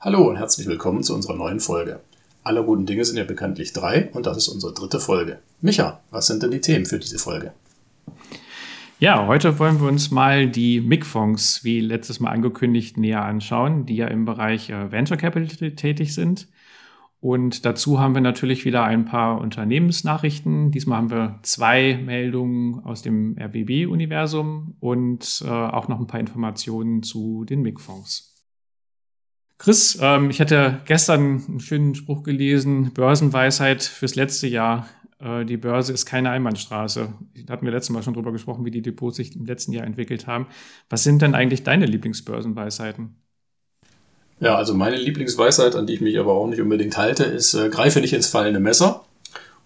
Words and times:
Hallo 0.00 0.28
und 0.28 0.36
herzlich 0.36 0.68
willkommen 0.68 1.02
zu 1.02 1.12
unserer 1.12 1.34
neuen 1.34 1.58
Folge. 1.58 1.98
Aller 2.44 2.62
guten 2.62 2.86
Dinge 2.86 3.04
sind 3.04 3.16
ja 3.16 3.24
bekanntlich 3.24 3.72
drei 3.72 4.10
und 4.12 4.26
das 4.26 4.36
ist 4.36 4.46
unsere 4.46 4.72
dritte 4.72 5.00
Folge. 5.00 5.40
Micha, 5.60 5.98
was 6.12 6.28
sind 6.28 6.40
denn 6.40 6.52
die 6.52 6.60
Themen 6.60 6.86
für 6.86 7.00
diese 7.00 7.18
Folge? 7.18 7.52
Ja, 9.00 9.26
heute 9.26 9.58
wollen 9.58 9.80
wir 9.80 9.88
uns 9.88 10.12
mal 10.12 10.48
die 10.48 10.80
MIG-Fonds, 10.80 11.64
wie 11.64 11.80
letztes 11.80 12.20
Mal 12.20 12.30
angekündigt, 12.30 12.96
näher 12.96 13.24
anschauen, 13.24 13.86
die 13.86 13.96
ja 13.96 14.06
im 14.06 14.24
Bereich 14.24 14.70
äh, 14.70 14.92
Venture 14.92 15.16
Capital 15.16 15.72
tätig 15.72 16.14
sind. 16.14 16.46
Und 17.20 17.64
dazu 17.64 17.98
haben 17.98 18.14
wir 18.14 18.20
natürlich 18.20 18.64
wieder 18.64 18.84
ein 18.84 19.04
paar 19.04 19.40
Unternehmensnachrichten. 19.40 20.70
Diesmal 20.70 20.98
haben 20.98 21.10
wir 21.10 21.40
zwei 21.42 22.00
Meldungen 22.00 22.84
aus 22.84 23.02
dem 23.02 23.36
RBB-Universum 23.36 24.76
und 24.78 25.42
äh, 25.44 25.50
auch 25.50 25.88
noch 25.88 25.98
ein 25.98 26.06
paar 26.06 26.20
Informationen 26.20 27.02
zu 27.02 27.44
den 27.44 27.62
MIG-Fonds. 27.62 28.37
Chris, 29.58 29.98
ähm, 30.00 30.30
ich 30.30 30.40
hatte 30.40 30.78
gestern 30.84 31.44
einen 31.48 31.60
schönen 31.60 31.96
Spruch 31.96 32.22
gelesen, 32.22 32.92
Börsenweisheit 32.94 33.82
fürs 33.82 34.14
letzte 34.14 34.46
Jahr. 34.46 34.88
Äh, 35.20 35.44
die 35.44 35.56
Börse 35.56 35.92
ist 35.92 36.06
keine 36.06 36.30
Einbahnstraße. 36.30 37.12
Da 37.44 37.52
hatten 37.52 37.66
wir 37.66 37.72
letztes 37.72 37.92
Mal 37.92 38.04
schon 38.04 38.14
drüber 38.14 38.30
gesprochen, 38.30 38.64
wie 38.64 38.70
die 38.70 38.82
Depots 38.82 39.16
sich 39.16 39.34
im 39.34 39.46
letzten 39.46 39.72
Jahr 39.72 39.84
entwickelt 39.84 40.28
haben. 40.28 40.46
Was 40.88 41.02
sind 41.02 41.22
denn 41.22 41.34
eigentlich 41.34 41.64
deine 41.64 41.86
Lieblingsbörsenweisheiten? 41.86 43.16
Ja, 44.38 44.54
also 44.56 44.74
meine 44.74 44.96
Lieblingsweisheit, 44.96 45.74
an 45.74 45.88
die 45.88 45.94
ich 45.94 46.00
mich 46.00 46.16
aber 46.20 46.32
auch 46.34 46.46
nicht 46.46 46.60
unbedingt 46.60 46.96
halte, 46.96 47.24
ist, 47.24 47.54
äh, 47.54 47.68
greife 47.68 48.00
nicht 48.00 48.12
ins 48.12 48.28
fallende 48.28 48.60
Messer. 48.60 49.04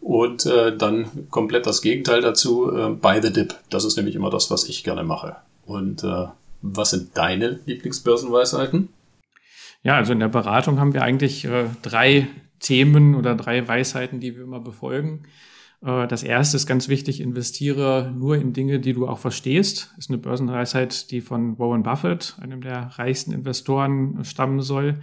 Und 0.00 0.47
äh, 0.47 0.74
dann 0.74 1.28
komplett 1.30 1.66
das 1.66 1.83
Gegenteil 1.83 2.22
dazu, 2.22 2.74
äh, 2.74 2.88
buy 2.88 3.20
the 3.20 3.30
dip. 3.30 3.55
Das 3.69 3.84
ist 3.84 3.97
nämlich 3.97 4.14
immer 4.14 4.30
das, 4.30 4.50
was 4.50 4.64
ich 4.64 4.84
gerne 4.84 5.05
mache. 5.05 5.36
Und 5.66 6.02
äh, 6.02 6.27
was 6.62 6.91
sind 6.91 7.11
deine 7.14 7.61
Lieblingsbörsenweisheiten? 7.66 8.88
Ja, 9.82 9.96
also 9.96 10.12
in 10.12 10.20
der 10.20 10.28
Beratung 10.28 10.78
haben 10.78 10.95
wir 10.95 11.02
eigentlich 11.02 11.45
äh, 11.45 11.64
drei 11.82 12.28
Themen 12.60 13.14
oder 13.14 13.34
drei 13.34 13.66
Weisheiten, 13.66 14.20
die 14.20 14.36
wir 14.36 14.44
immer 14.44 14.61
befolgen. 14.61 15.25
Äh, 15.84 16.06
das 16.06 16.22
erste 16.22 16.56
ist 16.56 16.66
ganz 16.66 16.88
wichtig, 16.88 17.20
investiere 17.20 18.12
nur 18.16 18.36
in 18.36 18.53
Dinge, 18.53 18.78
die 18.78 18.92
du 18.92 19.08
auch 19.08 19.19
verstehst. 19.19 19.92
Ist 19.98 20.10
eine 20.10 20.19
Börsenweisheit, 20.19 21.10
die 21.10 21.20
von 21.20 21.58
Warren 21.58 21.83
Buffett, 21.83 22.36
einem 22.41 22.60
der 22.60 22.98
reichsten 22.98 23.33
Investoren, 23.33 24.25
stammen 24.25 24.60
soll. 24.60 25.00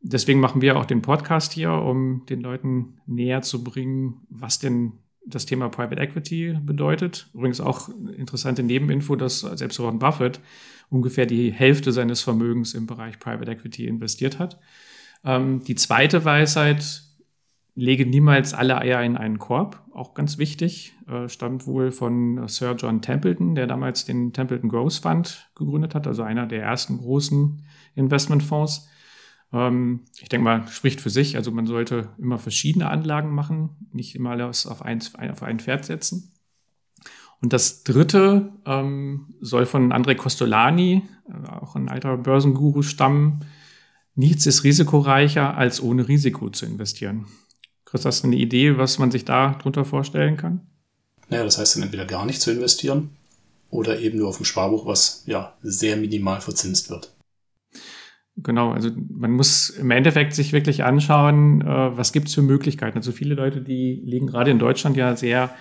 Deswegen 0.00 0.40
machen 0.40 0.60
wir 0.60 0.76
auch 0.76 0.84
den 0.84 1.02
Podcast 1.02 1.52
hier, 1.52 1.72
um 1.72 2.26
den 2.26 2.40
Leuten 2.40 2.98
näher 3.06 3.42
zu 3.42 3.64
bringen, 3.64 4.20
was 4.28 4.58
denn 4.58 4.92
das 5.26 5.46
Thema 5.46 5.68
Private 5.68 6.00
Equity 6.00 6.58
bedeutet. 6.62 7.28
Übrigens 7.34 7.60
auch 7.60 7.88
interessante 8.16 8.62
Nebeninfo, 8.62 9.16
dass 9.16 9.40
selbst 9.40 9.78
Warren 9.80 9.98
Buffett 9.98 10.40
ungefähr 10.90 11.26
die 11.26 11.52
Hälfte 11.52 11.92
seines 11.92 12.22
Vermögens 12.22 12.74
im 12.74 12.86
Bereich 12.86 13.18
Private 13.18 13.50
Equity 13.50 13.86
investiert 13.86 14.38
hat. 14.38 14.60
Ähm, 15.24 15.62
die 15.64 15.74
zweite 15.74 16.24
Weisheit, 16.24 17.02
lege 17.74 18.06
niemals 18.06 18.54
alle 18.54 18.78
Eier 18.78 19.02
in 19.02 19.16
einen 19.16 19.38
Korb, 19.38 19.82
auch 19.92 20.14
ganz 20.14 20.38
wichtig, 20.38 20.94
äh, 21.08 21.28
stammt 21.28 21.66
wohl 21.66 21.90
von 21.90 22.46
Sir 22.46 22.76
John 22.78 23.02
Templeton, 23.02 23.54
der 23.54 23.66
damals 23.66 24.04
den 24.04 24.32
Templeton 24.32 24.68
Growth 24.68 24.94
Fund 24.94 25.50
gegründet 25.56 25.94
hat, 25.94 26.06
also 26.06 26.22
einer 26.22 26.46
der 26.46 26.62
ersten 26.62 26.98
großen 26.98 27.62
Investmentfonds. 27.94 28.88
Ähm, 29.54 30.00
ich 30.20 30.28
denke 30.28 30.44
mal, 30.44 30.68
spricht 30.68 31.00
für 31.00 31.10
sich, 31.10 31.36
also 31.36 31.52
man 31.52 31.66
sollte 31.66 32.08
immer 32.18 32.38
verschiedene 32.38 32.90
Anlagen 32.90 33.30
machen, 33.30 33.70
nicht 33.92 34.14
immer 34.16 34.30
alles 34.30 34.66
auf 34.66 34.82
ein, 34.82 35.00
auf 35.30 35.42
ein 35.42 35.60
Pferd 35.60 35.84
setzen. 35.84 36.32
Und 37.40 37.52
das 37.52 37.84
dritte 37.84 38.52
ähm, 38.66 39.34
soll 39.40 39.66
von 39.66 39.92
André 39.92 40.16
Costolani, 40.16 41.02
äh, 41.28 41.48
auch 41.48 41.76
ein 41.76 41.88
alter 41.88 42.16
Börsenguru, 42.16 42.82
stammen. 42.82 43.44
Nichts 44.16 44.46
ist 44.46 44.64
risikoreicher, 44.64 45.56
als 45.56 45.80
ohne 45.80 46.08
Risiko 46.08 46.50
zu 46.50 46.66
investieren. 46.66 47.26
Chris, 47.84 48.04
hast 48.04 48.24
du 48.24 48.28
eine 48.28 48.36
Idee, 48.36 48.76
was 48.76 48.98
man 48.98 49.10
sich 49.10 49.24
da 49.24 49.54
drunter 49.54 49.84
vorstellen 49.84 50.36
kann? 50.36 50.66
Naja, 51.28 51.44
das 51.44 51.58
heißt 51.58 51.76
dann 51.76 51.84
entweder 51.84 52.06
gar 52.06 52.26
nicht 52.26 52.40
zu 52.40 52.50
investieren 52.50 53.10
oder 53.70 54.00
eben 54.00 54.18
nur 54.18 54.28
auf 54.28 54.36
dem 54.36 54.44
Sparbuch, 54.44 54.86
was 54.86 55.22
ja 55.26 55.54
sehr 55.62 55.96
minimal 55.96 56.40
verzinst 56.40 56.90
wird. 56.90 57.14
Genau, 58.36 58.72
also 58.72 58.90
man 59.16 59.30
muss 59.30 59.70
im 59.70 59.92
Endeffekt 59.92 60.34
sich 60.34 60.52
wirklich 60.52 60.82
anschauen, 60.82 61.62
äh, 61.62 61.96
was 61.96 62.12
gibt 62.12 62.26
es 62.28 62.34
für 62.34 62.42
Möglichkeiten. 62.42 62.98
Also 62.98 63.12
viele 63.12 63.36
Leute, 63.36 63.60
die 63.60 64.02
legen 64.04 64.26
gerade 64.26 64.50
in 64.50 64.58
Deutschland 64.58 64.96
ja 64.96 65.14
sehr 65.14 65.54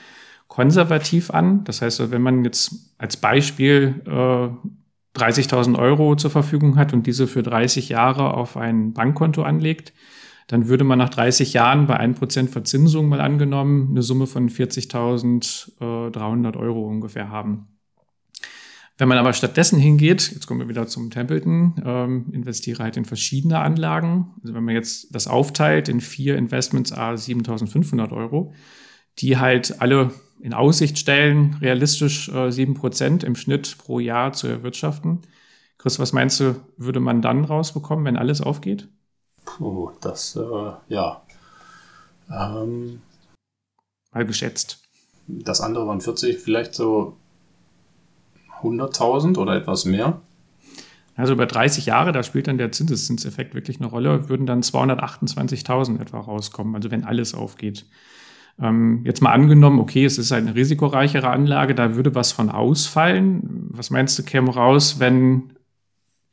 konservativ 0.48 1.30
an. 1.30 1.64
Das 1.66 1.84
heißt, 1.84 2.10
wenn 2.12 2.24
man 2.24 2.44
jetzt 2.44 2.96
als 2.98 3.18
Beispiel 3.18 4.02
äh, 4.06 4.50
30.000 5.18 5.78
Euro 5.78 6.16
zur 6.16 6.32
Verfügung 6.32 6.78
hat 6.78 6.94
und 6.94 7.06
diese 7.06 7.28
für 7.28 7.44
30 7.44 7.90
Jahre 7.90 8.34
auf 8.34 8.58
ein 8.58 8.94
Bankkonto 8.94 9.44
anlegt, 9.44 9.94
dann 10.48 10.68
würde 10.68 10.84
man 10.84 10.98
nach 10.98 11.10
30 11.10 11.54
Jahren 11.54 11.86
bei 11.86 12.00
1% 12.00 12.50
Verzinsung 12.50 13.08
mal 13.08 13.22
angenommen 13.22 13.90
eine 13.92 14.02
Summe 14.02 14.26
von 14.28 14.50
40.300 14.50 16.58
Euro 16.58 16.88
ungefähr 16.88 17.30
haben. 17.30 17.68
Wenn 18.98 19.08
man 19.08 19.18
aber 19.18 19.34
stattdessen 19.34 19.80
hingeht, 19.80 20.32
jetzt 20.32 20.46
kommen 20.46 20.60
wir 20.60 20.70
wieder 20.70 20.86
zum 20.86 21.10
Templeton, 21.10 21.82
ähm, 21.84 22.26
investiere 22.32 22.84
halt 22.84 22.96
in 22.96 23.06
verschiedene 23.06 23.60
Anlagen. 23.60 24.34
Also 24.42 24.54
wenn 24.54 24.64
man 24.64 24.76
jetzt 24.76 25.14
das 25.16 25.28
aufteilt 25.28 25.90
in 25.90 26.00
vier 26.00 26.38
Investments 26.38 26.92
a 26.92 27.14
7.500 27.14 28.12
Euro, 28.12 28.54
die 29.20 29.38
halt 29.38 29.82
alle 29.82 30.12
in 30.40 30.54
Aussicht 30.54 31.00
stellen, 31.00 31.58
realistisch 31.60 32.30
äh, 32.30 32.50
7% 32.50 33.24
im 33.24 33.36
Schnitt 33.36 33.78
pro 33.80 34.00
Jahr 34.00 34.34
zu 34.34 34.48
erwirtschaften. 34.48 35.22
Chris, 35.78 36.00
was 36.00 36.14
meinst 36.14 36.40
du, 36.40 36.56
würde 36.78 37.00
man 37.00 37.22
dann 37.22 37.46
rausbekommen, 37.46 38.06
wenn 38.06 38.18
alles 38.18 38.42
aufgeht? 38.42 38.90
Puh, 39.46 39.92
das, 40.02 40.36
äh, 40.36 40.72
ja. 40.90 41.24
Ähm, 42.32 43.02
Mal 44.12 44.26
geschätzt. 44.26 44.84
Das 45.28 45.62
andere 45.62 45.88
waren 45.88 46.02
40, 46.02 46.38
vielleicht 46.38 46.76
so 46.76 47.18
100.000 48.64 49.38
oder 49.38 49.56
etwas 49.56 49.86
mehr. 49.86 50.22
Also 51.16 51.34
über 51.34 51.46
30 51.46 51.86
Jahre, 51.86 52.12
da 52.12 52.24
spielt 52.24 52.48
dann 52.48 52.58
der 52.58 52.72
Zinseszinseffekt 52.72 53.54
wirklich 53.54 53.80
eine 53.80 53.88
Rolle, 53.88 54.30
würden 54.30 54.48
dann 54.48 54.62
228.000 54.62 56.02
etwa 56.02 56.20
rauskommen, 56.20 56.76
also 56.76 56.90
wenn 56.90 57.04
alles 57.04 57.36
aufgeht. 57.36 57.86
Ähm, 58.60 59.02
jetzt 59.04 59.22
mal 59.22 59.32
angenommen, 59.32 59.80
okay, 59.80 60.06
es 60.06 60.18
ist 60.18 60.32
eine 60.32 60.56
risikoreichere 60.56 61.30
Anlage, 61.30 61.76
da 61.76 61.96
würde 61.96 62.16
was 62.16 62.32
von 62.32 62.50
ausfallen. 62.50 63.70
Was 63.70 63.90
meinst 63.92 64.18
du, 64.18 64.24
käme 64.24 64.54
raus, 64.54 65.00
wenn 65.00 65.54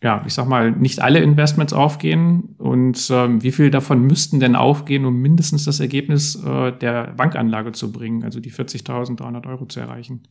ja, 0.02 0.22
ich 0.26 0.32
sag 0.32 0.48
mal, 0.48 0.70
nicht 0.70 1.00
alle 1.00 1.20
Investments 1.20 1.74
aufgehen 1.74 2.54
und 2.56 3.10
ähm, 3.10 3.42
wie 3.42 3.52
viel 3.52 3.70
davon 3.70 4.06
müssten 4.06 4.40
denn 4.40 4.56
aufgehen, 4.56 5.04
um 5.04 5.20
mindestens 5.20 5.66
das 5.66 5.78
Ergebnis 5.78 6.42
äh, 6.42 6.72
der 6.72 7.12
Bankanlage 7.16 7.72
zu 7.72 7.92
bringen, 7.92 8.24
also 8.24 8.40
die 8.40 8.50
40.300 8.50 9.46
Euro 9.46 9.66
zu 9.66 9.78
erreichen? 9.78 10.22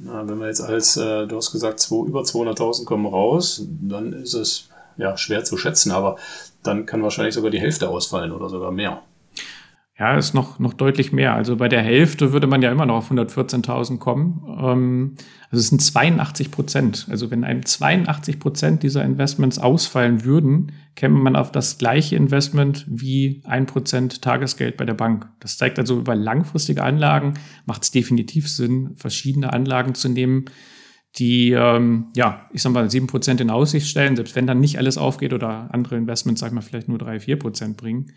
Na, 0.00 0.26
wenn 0.28 0.38
wir 0.38 0.46
jetzt 0.46 0.60
als, 0.60 0.96
äh, 0.96 1.26
du 1.26 1.36
hast 1.36 1.52
gesagt, 1.52 1.80
zwei, 1.80 2.06
über 2.06 2.22
200.000 2.22 2.84
kommen 2.84 3.06
raus, 3.06 3.66
dann 3.68 4.12
ist 4.12 4.34
es 4.34 4.68
ja 4.96 5.16
schwer 5.16 5.44
zu 5.44 5.56
schätzen, 5.56 5.90
aber 5.92 6.16
dann 6.62 6.86
kann 6.86 7.02
wahrscheinlich 7.02 7.34
sogar 7.34 7.50
die 7.50 7.60
Hälfte 7.60 7.88
ausfallen 7.88 8.32
oder 8.32 8.48
sogar 8.48 8.70
mehr. 8.70 9.02
Ja, 9.98 10.16
ist 10.16 10.32
noch, 10.32 10.58
noch 10.58 10.72
deutlich 10.72 11.12
mehr. 11.12 11.34
Also 11.34 11.56
bei 11.56 11.68
der 11.68 11.82
Hälfte 11.82 12.32
würde 12.32 12.46
man 12.46 12.62
ja 12.62 12.72
immer 12.72 12.86
noch 12.86 12.96
auf 12.96 13.10
114.000 13.10 13.98
kommen. 13.98 14.42
Ähm, 14.58 15.14
also 15.50 15.60
es 15.60 15.68
sind 15.68 15.82
82 15.82 16.50
Prozent. 16.50 17.06
Also 17.10 17.30
wenn 17.30 17.44
einem 17.44 17.66
82 17.66 18.38
Prozent 18.38 18.82
dieser 18.82 19.04
Investments 19.04 19.58
ausfallen 19.58 20.24
würden, 20.24 20.72
käme 20.96 21.18
man 21.18 21.36
auf 21.36 21.52
das 21.52 21.76
gleiche 21.76 22.16
Investment 22.16 22.86
wie 22.88 23.42
ein 23.44 23.66
Prozent 23.66 24.22
Tagesgeld 24.22 24.78
bei 24.78 24.86
der 24.86 24.94
Bank. 24.94 25.28
Das 25.40 25.58
zeigt 25.58 25.78
also, 25.78 25.98
über 25.98 26.14
langfristige 26.14 26.82
Anlagen 26.82 27.34
macht 27.66 27.82
es 27.82 27.90
definitiv 27.90 28.48
Sinn, 28.48 28.94
verschiedene 28.96 29.52
Anlagen 29.52 29.94
zu 29.94 30.08
nehmen, 30.08 30.46
die, 31.16 31.50
ähm, 31.50 32.06
ja, 32.16 32.48
ich 32.54 32.62
sag 32.62 32.72
mal, 32.72 32.90
sieben 32.90 33.08
Prozent 33.08 33.42
in 33.42 33.50
Aussicht 33.50 33.86
stellen, 33.86 34.16
selbst 34.16 34.34
wenn 34.36 34.46
dann 34.46 34.60
nicht 34.60 34.78
alles 34.78 34.96
aufgeht 34.96 35.34
oder 35.34 35.68
andere 35.70 35.96
Investments, 35.96 36.40
sag 36.40 36.48
ich 36.48 36.54
mal, 36.54 36.62
vielleicht 36.62 36.88
nur 36.88 36.96
drei, 36.96 37.20
vier 37.20 37.38
Prozent 37.38 37.76
bringen 37.76 38.10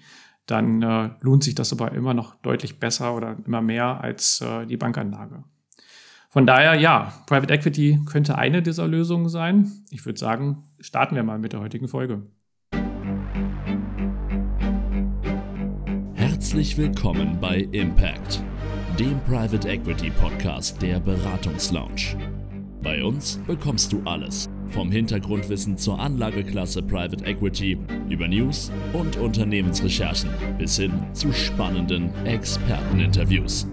dann 0.45 0.81
äh, 0.81 1.09
lohnt 1.21 1.43
sich 1.43 1.55
das 1.55 1.71
aber 1.71 1.91
immer 1.93 2.13
noch 2.13 2.35
deutlich 2.35 2.79
besser 2.79 3.15
oder 3.15 3.37
immer 3.45 3.61
mehr 3.61 4.01
als 4.01 4.41
äh, 4.41 4.65
die 4.65 4.77
Bankanlage. 4.77 5.43
Von 6.29 6.45
daher, 6.45 6.75
ja, 6.75 7.13
Private 7.27 7.53
Equity 7.53 8.01
könnte 8.05 8.37
eine 8.37 8.61
dieser 8.61 8.87
Lösungen 8.87 9.29
sein. 9.29 9.71
Ich 9.89 10.05
würde 10.05 10.19
sagen, 10.19 10.63
starten 10.79 11.15
wir 11.15 11.23
mal 11.23 11.39
mit 11.39 11.53
der 11.53 11.61
heutigen 11.61 11.87
Folge. 11.87 12.23
Herzlich 16.13 16.77
willkommen 16.77 17.39
bei 17.39 17.59
Impact, 17.71 18.43
dem 18.99 19.19
Private 19.21 19.67
Equity 19.69 20.09
Podcast 20.11 20.81
der 20.81 20.99
Beratungslounge. 20.99 22.17
Bei 22.83 23.03
uns 23.03 23.39
bekommst 23.47 23.93
du 23.93 24.01
alles 24.03 24.49
vom 24.69 24.91
Hintergrundwissen 24.91 25.77
zur 25.77 25.99
Anlageklasse 25.99 26.81
Private 26.81 27.25
Equity 27.25 27.77
über 28.09 28.27
News 28.27 28.71
und 28.93 29.17
Unternehmensrecherchen 29.17 30.29
bis 30.57 30.77
hin 30.77 30.91
zu 31.13 31.31
spannenden 31.31 32.09
Experteninterviews. 32.25 33.67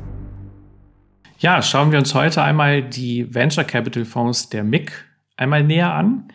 Ja, 1.39 1.61
schauen 1.61 1.91
wir 1.91 1.99
uns 1.99 2.15
heute 2.15 2.43
einmal 2.43 2.83
die 2.83 3.35
Venture 3.35 3.65
Capital 3.65 4.05
Fonds 4.05 4.49
der 4.49 4.63
MIG 4.63 4.93
einmal 5.37 5.65
näher 5.65 5.93
an. 5.93 6.29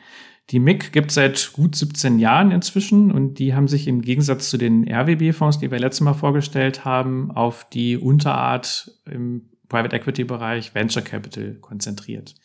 Die 0.50 0.60
MIG 0.60 0.92
gibt 0.92 1.12
seit 1.12 1.52
gut 1.54 1.76
17 1.76 2.20
Jahren 2.20 2.52
inzwischen 2.52 3.12
und 3.12 3.36
die 3.36 3.54
haben 3.54 3.68
sich 3.68 3.88
im 3.88 4.02
Gegensatz 4.02 4.50
zu 4.50 4.58
den 4.58 4.90
RWB-Fonds, 4.90 5.60
die 5.60 5.72
wir 5.72 5.80
letztes 5.80 6.02
Mal 6.02 6.14
vorgestellt 6.14 6.86
haben, 6.86 7.32
auf 7.32 7.68
die 7.70 7.98
Unterart 7.98 8.92
im 9.06 9.50
Private 9.68 9.96
Equity 9.96 10.24
Bereich 10.24 10.74
Venture 10.74 11.04
Capital 11.04 11.56
konzentriert. 11.56 12.36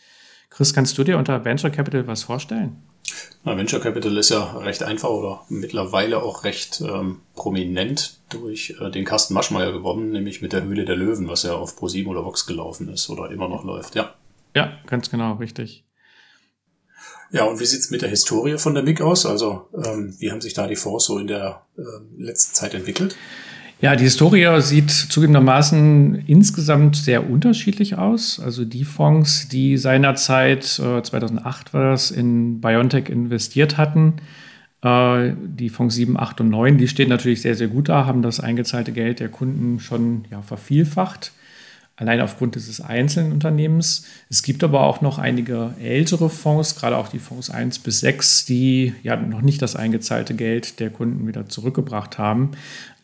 Chris, 0.54 0.74
kannst 0.74 0.98
du 0.98 1.04
dir 1.04 1.18
unter 1.18 1.44
Venture 1.44 1.70
Capital 1.70 2.06
was 2.06 2.24
vorstellen? 2.24 2.76
Na, 3.44 3.56
Venture 3.56 3.80
Capital 3.80 4.16
ist 4.16 4.30
ja 4.30 4.58
recht 4.58 4.82
einfach 4.82 5.08
oder 5.08 5.44
mittlerweile 5.48 6.22
auch 6.22 6.44
recht 6.44 6.80
ähm, 6.80 7.20
prominent 7.34 8.20
durch 8.28 8.76
äh, 8.80 8.90
den 8.90 9.04
Carsten 9.04 9.34
Maschmeyer 9.34 9.72
gewonnen, 9.72 10.10
nämlich 10.10 10.42
mit 10.42 10.52
der 10.52 10.62
Höhle 10.62 10.84
der 10.84 10.96
Löwen, 10.96 11.28
was 11.28 11.42
ja 11.42 11.54
auf 11.54 11.76
Pro7 11.76 12.06
oder 12.06 12.24
Vox 12.24 12.46
gelaufen 12.46 12.88
ist 12.88 13.10
oder 13.10 13.30
immer 13.30 13.48
noch 13.48 13.64
läuft, 13.64 13.94
ja. 13.94 14.14
Ja, 14.54 14.72
ganz 14.86 15.10
genau, 15.10 15.34
richtig. 15.34 15.84
Ja, 17.32 17.44
und 17.44 17.58
wie 17.58 17.64
sieht's 17.64 17.90
mit 17.90 18.02
der 18.02 18.10
Historie 18.10 18.58
von 18.58 18.74
der 18.74 18.82
MIG 18.82 19.00
aus? 19.00 19.24
Also, 19.24 19.68
ähm, 19.74 20.14
wie 20.18 20.30
haben 20.30 20.42
sich 20.42 20.52
da 20.52 20.66
die 20.66 20.76
Fonds 20.76 21.06
so 21.06 21.18
in 21.18 21.26
der 21.26 21.64
äh, 21.78 21.82
letzten 22.18 22.54
Zeit 22.54 22.74
entwickelt? 22.74 23.16
Ja, 23.82 23.96
die 23.96 24.04
Historie 24.04 24.60
sieht 24.60 24.92
zugegebenermaßen 24.92 26.22
insgesamt 26.28 26.94
sehr 26.94 27.28
unterschiedlich 27.28 27.98
aus. 27.98 28.38
Also 28.38 28.64
die 28.64 28.84
Fonds, 28.84 29.48
die 29.48 29.76
seinerzeit, 29.76 30.78
äh, 30.78 31.02
2008 31.02 31.74
war 31.74 31.90
das, 31.90 32.12
in 32.12 32.60
Biontech 32.60 33.08
investiert 33.08 33.78
hatten, 33.78 34.14
äh, 34.84 35.32
die 35.44 35.68
Fonds 35.68 35.96
7, 35.96 36.16
8 36.16 36.42
und 36.42 36.50
9, 36.50 36.78
die 36.78 36.86
stehen 36.86 37.08
natürlich 37.08 37.42
sehr, 37.42 37.56
sehr 37.56 37.66
gut 37.66 37.88
da, 37.88 38.06
haben 38.06 38.22
das 38.22 38.38
eingezahlte 38.38 38.92
Geld 38.92 39.18
der 39.18 39.30
Kunden 39.30 39.80
schon 39.80 40.26
ja, 40.30 40.42
vervielfacht 40.42 41.32
allein 41.96 42.20
aufgrund 42.20 42.54
dieses 42.54 42.80
einzelnen 42.80 43.32
Unternehmens. 43.32 44.06
Es 44.30 44.42
gibt 44.42 44.64
aber 44.64 44.82
auch 44.82 45.02
noch 45.02 45.18
einige 45.18 45.74
ältere 45.80 46.30
Fonds, 46.30 46.74
gerade 46.76 46.96
auch 46.96 47.08
die 47.08 47.18
Fonds 47.18 47.50
1 47.50 47.80
bis 47.80 48.00
6, 48.00 48.46
die 48.46 48.94
ja 49.02 49.16
noch 49.16 49.42
nicht 49.42 49.60
das 49.60 49.76
eingezahlte 49.76 50.34
Geld 50.34 50.80
der 50.80 50.90
Kunden 50.90 51.26
wieder 51.26 51.48
zurückgebracht 51.48 52.18
haben. 52.18 52.52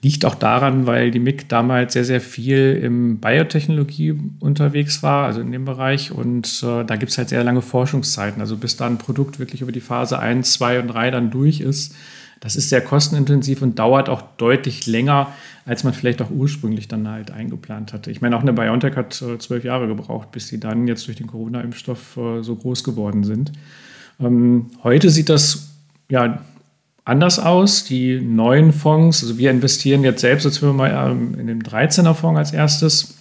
Liegt 0.01 0.25
auch 0.25 0.37
daran, 0.37 0.87
weil 0.87 1.11
die 1.11 1.19
MIG 1.19 1.49
damals 1.49 1.93
sehr, 1.93 2.05
sehr 2.05 2.21
viel 2.21 2.81
im 2.83 3.19
Biotechnologie 3.19 4.19
unterwegs 4.39 5.03
war, 5.03 5.27
also 5.27 5.41
in 5.41 5.51
dem 5.51 5.65
Bereich. 5.65 6.13
Und 6.13 6.63
äh, 6.63 6.85
da 6.85 6.97
gibt 6.97 7.11
es 7.11 7.19
halt 7.19 7.31
sehr 7.31 7.43
lange 7.43 7.63
Forschungszeiten. 7.63 8.41
Also 8.41 8.57
bis 8.57 8.77
da 8.77 8.87
ein 8.87 8.99
Produkt 8.99 9.39
wirklich 9.41 9.61
über 9.61 9.73
die 9.73 9.81
Phase 9.81 10.19
1, 10.19 10.53
2 10.53 10.81
und 10.81 10.89
3 10.89 11.11
dann 11.11 11.31
durch 11.31 11.61
ist, 11.61 11.95
das 12.41 12.57
ist 12.57 12.69
sehr 12.69 12.81
kostenintensiv 12.81 13.63
und 13.63 13.79
dauert 13.79 14.09
auch 14.09 14.23
deutlich 14.37 14.87
länger, 14.87 15.33
als 15.65 15.85
man 15.85 15.93
vielleicht 15.93 16.23
auch 16.23 16.31
ursprünglich 16.31 16.89
dann 16.89 17.09
halt 17.09 17.31
eingeplant 17.31 17.93
hatte. 17.93 18.11
Ich 18.11 18.21
meine, 18.21 18.37
auch 18.37 18.43
eine 18.43 18.53
BioNTech 18.53 18.97
hat 18.97 19.21
äh, 19.23 19.39
zwölf 19.39 19.65
Jahre 19.65 19.89
gebraucht, 19.89 20.31
bis 20.31 20.49
sie 20.49 20.61
dann 20.61 20.87
jetzt 20.87 21.07
durch 21.07 21.17
den 21.17 21.27
Corona-Impfstoff 21.27 22.17
äh, 22.17 22.43
so 22.43 22.55
groß 22.55 22.85
geworden 22.85 23.25
sind. 23.25 23.53
Ähm, 24.21 24.67
heute 24.85 25.11
sieht 25.11 25.29
das 25.29 25.71
ja 26.09 26.41
anders 27.05 27.39
aus. 27.39 27.85
Die 27.85 28.21
neuen 28.21 28.73
Fonds, 28.73 29.23
also 29.23 29.39
wir 29.39 29.51
investieren 29.51 30.05
jetzt 30.05 30.21
selbst 30.21 30.47
als 30.47 30.59
Firma 30.59 31.09
ähm, 31.09 31.35
in 31.39 31.47
den 31.47 31.63
13er 31.63 32.15
Fonds 32.15 32.39
als 32.39 32.53
erstes 32.53 33.19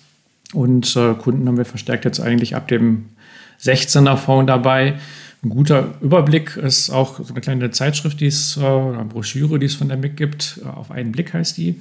und 0.53 0.95
äh, 0.95 1.13
Kunden 1.15 1.47
haben 1.47 1.57
wir 1.57 1.65
verstärkt 1.65 2.05
jetzt 2.05 2.19
eigentlich 2.19 2.55
ab 2.55 2.67
dem 2.67 3.05
16er 3.61 4.15
Fonds 4.15 4.47
dabei. 4.47 4.95
Ein 5.44 5.50
guter 5.50 5.94
Überblick 6.01 6.57
ist 6.57 6.89
auch 6.89 7.19
so 7.24 7.31
eine 7.31 7.42
kleine 7.42 7.69
Zeitschrift, 7.72 8.19
die 8.19 8.28
es, 8.28 8.57
äh, 8.57 8.62
eine 8.62 9.06
Broschüre, 9.06 9.60
die 9.60 9.68
es 9.68 9.75
von 9.75 9.88
der 9.88 9.98
MIG 9.98 10.16
gibt. 10.16 10.62
Äh, 10.63 10.68
auf 10.68 10.92
einen 10.92 11.12
Blick 11.12 11.34
heißt 11.34 11.57
die. 11.57 11.80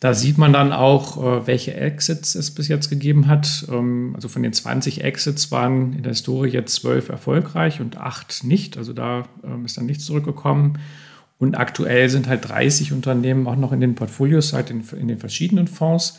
Da 0.00 0.14
sieht 0.14 0.38
man 0.38 0.52
dann 0.52 0.72
auch, 0.72 1.22
äh, 1.22 1.46
welche 1.46 1.74
Exits 1.74 2.34
es 2.34 2.50
bis 2.50 2.68
jetzt 2.68 2.88
gegeben 2.88 3.26
hat. 3.26 3.66
Ähm, 3.70 4.12
also 4.14 4.28
von 4.28 4.42
den 4.42 4.52
20 4.52 5.02
Exits 5.02 5.50
waren 5.50 5.94
in 5.94 6.02
der 6.02 6.12
Historie 6.12 6.50
jetzt 6.50 6.74
12 6.76 7.08
erfolgreich 7.08 7.80
und 7.80 7.96
8 7.96 8.44
nicht. 8.44 8.76
Also 8.76 8.92
da 8.92 9.28
ähm, 9.44 9.64
ist 9.64 9.76
dann 9.76 9.86
nichts 9.86 10.04
zurückgekommen. 10.04 10.78
Und 11.38 11.54
aktuell 11.54 12.10
sind 12.10 12.28
halt 12.28 12.48
30 12.48 12.92
Unternehmen 12.92 13.46
auch 13.46 13.56
noch 13.56 13.72
in 13.72 13.80
den 13.80 13.94
Portfolios, 13.94 14.52
halt 14.52 14.70
in, 14.70 14.84
in 14.98 15.08
den 15.08 15.18
verschiedenen 15.18 15.68
Fonds. 15.68 16.18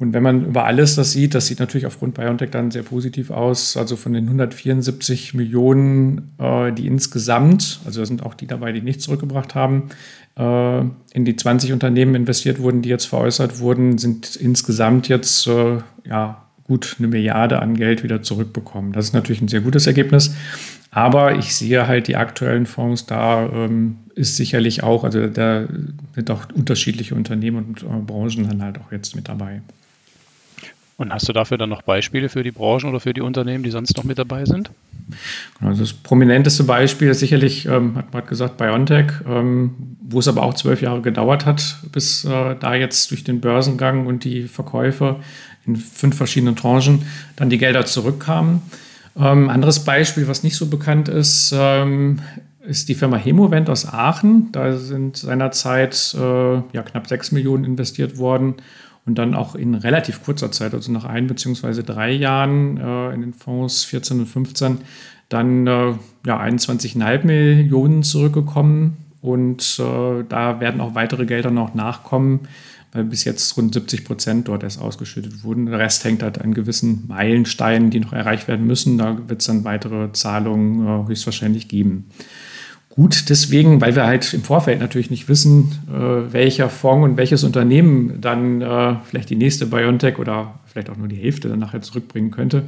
Und 0.00 0.14
wenn 0.14 0.22
man 0.22 0.46
über 0.46 0.64
alles 0.64 0.96
das 0.96 1.12
sieht, 1.12 1.34
das 1.34 1.46
sieht 1.46 1.60
natürlich 1.60 1.84
aufgrund 1.84 2.14
BioNTech 2.14 2.50
dann 2.50 2.70
sehr 2.70 2.82
positiv 2.82 3.30
aus. 3.30 3.76
Also 3.76 3.96
von 3.96 4.14
den 4.14 4.24
174 4.24 5.34
Millionen, 5.34 6.32
äh, 6.38 6.72
die 6.72 6.86
insgesamt, 6.86 7.80
also 7.84 8.00
da 8.00 8.06
sind 8.06 8.24
auch 8.24 8.32
die 8.32 8.46
dabei, 8.46 8.72
die 8.72 8.80
nicht 8.80 9.02
zurückgebracht 9.02 9.54
haben, 9.54 9.90
äh, 10.38 10.80
in 11.12 11.26
die 11.26 11.36
20 11.36 11.74
Unternehmen 11.74 12.14
investiert 12.14 12.60
wurden, 12.60 12.80
die 12.80 12.88
jetzt 12.88 13.04
veräußert 13.04 13.60
wurden, 13.60 13.98
sind 13.98 14.36
insgesamt 14.36 15.08
jetzt 15.08 15.46
äh, 15.46 15.80
ja, 16.08 16.46
gut 16.64 16.96
eine 16.98 17.08
Milliarde 17.08 17.60
an 17.60 17.74
Geld 17.76 18.02
wieder 18.02 18.22
zurückbekommen. 18.22 18.92
Das 18.92 19.04
ist 19.04 19.12
natürlich 19.12 19.42
ein 19.42 19.48
sehr 19.48 19.60
gutes 19.60 19.86
Ergebnis. 19.86 20.34
Aber 20.90 21.36
ich 21.36 21.54
sehe 21.54 21.86
halt 21.86 22.08
die 22.08 22.16
aktuellen 22.16 22.64
Fonds, 22.64 23.04
da 23.04 23.50
ähm, 23.52 23.98
ist 24.14 24.36
sicherlich 24.36 24.82
auch, 24.82 25.04
also 25.04 25.26
da 25.26 25.68
sind 26.14 26.30
auch 26.30 26.46
unterschiedliche 26.54 27.14
Unternehmen 27.14 27.58
und 27.58 27.82
äh, 27.82 27.86
Branchen 28.06 28.48
dann 28.48 28.62
halt 28.62 28.78
auch 28.78 28.90
jetzt 28.92 29.14
mit 29.14 29.28
dabei. 29.28 29.60
Und 31.00 31.14
hast 31.14 31.26
du 31.26 31.32
dafür 31.32 31.56
dann 31.56 31.70
noch 31.70 31.80
Beispiele 31.80 32.28
für 32.28 32.42
die 32.42 32.50
Branchen 32.50 32.90
oder 32.90 33.00
für 33.00 33.14
die 33.14 33.22
Unternehmen, 33.22 33.64
die 33.64 33.70
sonst 33.70 33.96
noch 33.96 34.04
mit 34.04 34.18
dabei 34.18 34.44
sind? 34.44 34.70
Genau, 35.58 35.70
also 35.70 35.80
das 35.80 35.94
prominenteste 35.94 36.62
Beispiel 36.64 37.08
ist 37.08 37.20
sicherlich, 37.20 37.64
ähm, 37.64 37.96
hat 37.96 38.12
man 38.12 38.26
gesagt, 38.26 38.58
BioNTech, 38.58 39.06
ähm, 39.26 39.96
wo 40.02 40.18
es 40.18 40.28
aber 40.28 40.42
auch 40.42 40.52
zwölf 40.52 40.82
Jahre 40.82 41.00
gedauert 41.00 41.46
hat, 41.46 41.78
bis 41.90 42.26
äh, 42.26 42.54
da 42.60 42.74
jetzt 42.74 43.10
durch 43.10 43.24
den 43.24 43.40
Börsengang 43.40 44.06
und 44.06 44.24
die 44.24 44.42
Verkäufe 44.42 45.16
in 45.64 45.76
fünf 45.76 46.18
verschiedenen 46.18 46.54
Tranchen 46.54 47.06
dann 47.34 47.48
die 47.48 47.56
Gelder 47.56 47.86
zurückkamen. 47.86 48.60
Ähm, 49.18 49.48
anderes 49.48 49.86
Beispiel, 49.86 50.28
was 50.28 50.42
nicht 50.42 50.56
so 50.56 50.66
bekannt 50.66 51.08
ist, 51.08 51.54
ähm, 51.56 52.18
ist 52.66 52.90
die 52.90 52.94
Firma 52.94 53.16
Hemovent 53.16 53.70
aus 53.70 53.90
Aachen. 53.90 54.52
Da 54.52 54.76
sind 54.76 55.16
seinerzeit 55.16 56.14
äh, 56.14 56.56
ja, 56.74 56.82
knapp 56.84 57.06
sechs 57.06 57.32
Millionen 57.32 57.64
investiert 57.64 58.18
worden 58.18 58.56
und 59.06 59.16
dann 59.16 59.34
auch 59.34 59.54
in 59.54 59.74
relativ 59.74 60.22
kurzer 60.24 60.52
Zeit, 60.52 60.74
also 60.74 60.92
nach 60.92 61.04
ein 61.04 61.26
bzw. 61.26 61.82
drei 61.82 62.10
Jahren 62.12 62.76
äh, 62.76 63.14
in 63.14 63.22
den 63.22 63.32
Fonds 63.32 63.84
14 63.84 64.20
und 64.20 64.26
15, 64.26 64.78
dann 65.28 65.66
äh, 65.66 65.94
ja, 66.26 66.40
21,5 66.40 67.24
Millionen 67.24 68.02
zurückgekommen 68.02 68.96
und 69.22 69.78
äh, 69.78 70.24
da 70.28 70.60
werden 70.60 70.80
auch 70.80 70.94
weitere 70.94 71.26
Gelder 71.26 71.50
noch 71.50 71.74
nachkommen, 71.74 72.40
weil 72.92 73.04
bis 73.04 73.24
jetzt 73.24 73.56
rund 73.56 73.72
70 73.72 74.04
Prozent 74.04 74.48
dort 74.48 74.64
erst 74.64 74.80
ausgeschüttet 74.80 75.44
wurden. 75.44 75.66
Der 75.66 75.78
Rest 75.78 76.04
hängt 76.04 76.22
halt 76.22 76.40
an 76.40 76.54
gewissen 76.54 77.04
Meilensteinen, 77.06 77.90
die 77.90 78.00
noch 78.00 78.12
erreicht 78.12 78.48
werden 78.48 78.66
müssen. 78.66 78.98
Da 78.98 79.16
wird 79.28 79.40
es 79.40 79.46
dann 79.46 79.64
weitere 79.64 80.12
Zahlungen 80.12 80.86
äh, 80.86 81.08
höchstwahrscheinlich 81.08 81.68
geben 81.68 82.06
gut 82.90 83.30
deswegen, 83.30 83.80
weil 83.80 83.96
wir 83.96 84.06
halt 84.06 84.34
im 84.34 84.42
Vorfeld 84.42 84.80
natürlich 84.80 85.10
nicht 85.10 85.28
wissen, 85.28 85.78
äh, 85.88 86.32
welcher 86.32 86.68
Fonds 86.68 87.04
und 87.04 87.16
welches 87.16 87.44
Unternehmen 87.44 88.20
dann 88.20 88.60
äh, 88.60 88.96
vielleicht 89.04 89.30
die 89.30 89.36
nächste 89.36 89.66
BioNTech 89.66 90.18
oder 90.18 90.58
vielleicht 90.66 90.90
auch 90.90 90.96
nur 90.96 91.08
die 91.08 91.16
Hälfte 91.16 91.48
dann 91.48 91.60
nachher 91.60 91.80
zurückbringen 91.80 92.30
könnte, 92.30 92.64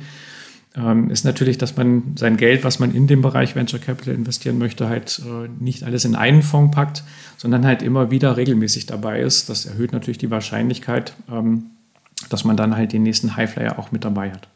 ähm, 0.76 1.10
ist 1.10 1.24
natürlich, 1.24 1.58
dass 1.58 1.76
man 1.76 2.14
sein 2.16 2.36
Geld, 2.36 2.64
was 2.64 2.78
man 2.78 2.94
in 2.94 3.06
dem 3.06 3.20
Bereich 3.20 3.54
Venture 3.56 3.80
Capital 3.80 4.14
investieren 4.14 4.58
möchte, 4.58 4.88
halt 4.88 5.20
äh, 5.26 5.48
nicht 5.62 5.82
alles 5.82 6.04
in 6.04 6.14
einen 6.14 6.42
Fonds 6.42 6.74
packt, 6.74 7.02
sondern 7.36 7.66
halt 7.66 7.82
immer 7.82 8.10
wieder 8.10 8.36
regelmäßig 8.36 8.86
dabei 8.86 9.20
ist. 9.20 9.48
Das 9.48 9.66
erhöht 9.66 9.92
natürlich 9.92 10.18
die 10.18 10.30
Wahrscheinlichkeit, 10.30 11.14
ähm, 11.30 11.64
dass 12.30 12.44
man 12.44 12.56
dann 12.56 12.76
halt 12.76 12.92
den 12.92 13.02
nächsten 13.02 13.36
Highflyer 13.36 13.78
auch 13.78 13.90
mit 13.90 14.04
dabei 14.04 14.30
hat. 14.30 14.48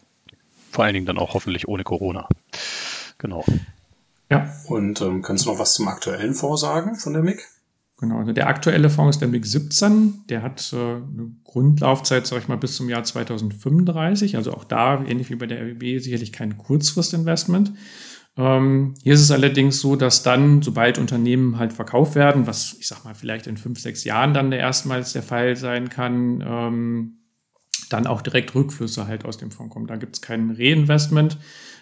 Vor 0.70 0.84
allen 0.84 0.94
Dingen 0.94 1.06
dann 1.06 1.18
auch 1.18 1.34
hoffentlich 1.34 1.66
ohne 1.66 1.82
Corona. 1.82 2.28
Genau. 3.18 3.44
Ja. 4.30 4.52
Und 4.66 5.00
ähm, 5.00 5.22
kannst 5.22 5.46
du 5.46 5.50
noch 5.50 5.58
was 5.58 5.74
zum 5.74 5.88
aktuellen 5.88 6.34
Fonds 6.34 6.60
sagen 6.60 6.96
von 6.96 7.12
der 7.12 7.22
MIG? 7.22 7.38
Genau, 7.98 8.18
also 8.18 8.32
der 8.32 8.48
aktuelle 8.48 8.90
Fonds 8.90 9.16
ist 9.16 9.20
der 9.20 9.28
MIG 9.28 9.46
17. 9.46 10.24
Der 10.28 10.42
hat 10.42 10.72
äh, 10.72 10.76
eine 10.76 11.30
Grundlaufzeit, 11.44 12.26
sag 12.26 12.40
ich 12.40 12.48
mal, 12.48 12.58
bis 12.58 12.76
zum 12.76 12.88
Jahr 12.88 13.04
2035. 13.04 14.36
Also 14.36 14.52
auch 14.52 14.64
da, 14.64 15.02
ähnlich 15.04 15.30
wie 15.30 15.36
bei 15.36 15.46
der 15.46 15.62
RWB, 15.62 16.02
sicherlich 16.02 16.32
kein 16.32 16.58
Kurzfristinvestment. 16.58 17.72
Ähm, 18.36 18.94
hier 19.02 19.14
ist 19.14 19.22
es 19.22 19.30
allerdings 19.30 19.80
so, 19.80 19.96
dass 19.96 20.22
dann, 20.22 20.60
sobald 20.60 20.98
Unternehmen 20.98 21.58
halt 21.58 21.72
verkauft 21.72 22.16
werden, 22.16 22.46
was 22.46 22.76
ich 22.78 22.86
sag 22.86 23.04
mal 23.04 23.14
vielleicht 23.14 23.46
in 23.46 23.56
fünf, 23.56 23.80
sechs 23.80 24.04
Jahren 24.04 24.34
dann 24.34 24.50
der 24.50 24.60
erstmals 24.60 25.14
der 25.14 25.22
Fall 25.22 25.56
sein 25.56 25.88
kann, 25.88 26.44
ähm, 26.46 27.12
dann 27.88 28.06
auch 28.06 28.20
direkt 28.20 28.54
Rückflüsse 28.54 29.06
halt 29.06 29.24
aus 29.24 29.38
dem 29.38 29.50
Fonds 29.50 29.72
kommen. 29.72 29.86
Da 29.86 29.96
gibt 29.96 30.16
es 30.16 30.22
kein 30.22 30.50
Reinvestment. 30.50 31.38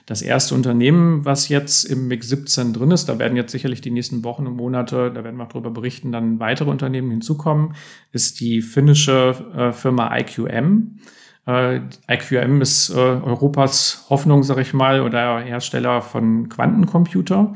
Das 0.07 0.21
erste 0.21 0.55
Unternehmen, 0.55 1.25
was 1.25 1.49
jetzt 1.49 1.85
im 1.85 2.09
MIG 2.09 2.25
17 2.25 2.75
drin 2.75 2.91
ist, 2.91 3.09
da 3.09 3.19
werden 3.19 3.37
jetzt 3.37 3.53
sicherlich 3.53 3.81
die 3.81 3.91
nächsten 3.91 4.23
Wochen 4.23 4.47
und 4.47 4.57
Monate, 4.57 5.11
da 5.11 5.25
werden 5.25 5.37
wir 5.37 5.45
auch 5.45 5.53
darüber 5.53 5.71
berichten, 5.71 6.13
dann 6.13 6.41
weitere 6.41 6.69
Unternehmen 6.69 7.11
hinzukommen, 7.11 7.75
ist 8.13 8.41
die 8.41 8.61
finnische 8.61 9.35
äh, 9.57 9.73
Firma 9.73 10.15
IQM. 10.15 10.99
Äh, 11.47 11.81
IQM 12.11 12.61
ist 12.61 12.91
äh, 12.91 12.99
Europas 12.99 14.05
Hoffnung, 14.11 14.43
sag 14.43 14.59
ich 14.59 14.75
mal, 14.75 15.01
oder 15.01 15.41
Hersteller 15.41 16.03
von 16.03 16.51
Quantencomputer. 16.51 17.55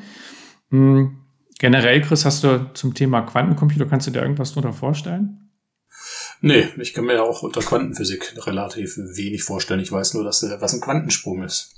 Hm. 0.70 1.18
Generell, 1.58 2.00
Chris, 2.00 2.24
hast 2.24 2.44
du 2.44 2.70
zum 2.72 2.94
Thema 2.94 3.22
Quantencomputer, 3.22 3.84
kannst 3.84 4.06
du 4.06 4.10
dir 4.10 4.22
irgendwas 4.22 4.54
darunter 4.54 4.72
vorstellen? 4.72 5.50
Nee, 6.40 6.68
ich 6.78 6.94
kann 6.94 7.04
mir 7.04 7.14
ja 7.14 7.22
auch 7.22 7.42
unter 7.42 7.60
Quantenphysik 7.60 8.46
relativ 8.46 8.96
wenig 8.96 9.42
vorstellen. 9.42 9.80
Ich 9.80 9.90
weiß 9.90 10.14
nur, 10.14 10.24
dass 10.24 10.42
was 10.60 10.72
ein 10.72 10.80
Quantensprung 10.80 11.42
ist. 11.42 11.74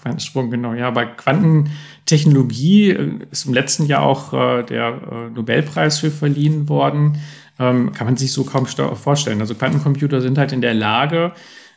Quantensprung, 0.00 0.50
genau. 0.50 0.74
Ja, 0.74 0.90
bei 0.90 1.06
Quantentechnologie 1.06 2.90
äh, 2.90 3.10
ist 3.30 3.46
im 3.46 3.54
letzten 3.54 3.86
Jahr 3.86 4.02
auch 4.02 4.32
äh, 4.32 4.62
der 4.64 4.88
äh, 4.88 5.30
Nobelpreis 5.30 5.98
für 5.98 6.10
verliehen 6.10 6.68
worden. 6.68 7.18
Ähm, 7.58 7.92
kann 7.92 8.06
man 8.06 8.16
sich 8.16 8.32
so 8.32 8.44
kaum 8.44 8.66
vorstellen. 8.66 9.40
Also 9.40 9.54
Quantencomputer 9.54 10.20
sind 10.20 10.38
halt 10.38 10.52
in 10.52 10.60
der 10.60 10.74
Lage, 10.74 11.32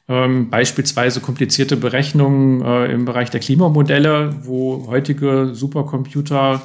ähm, 0.07 0.49
beispielsweise 0.49 1.21
komplizierte 1.21 1.77
Berechnungen 1.77 2.61
äh, 2.61 2.91
im 2.91 3.05
Bereich 3.05 3.29
der 3.29 3.39
Klimamodelle, 3.39 4.35
wo 4.43 4.85
heutige 4.87 5.51
Supercomputer 5.53 6.61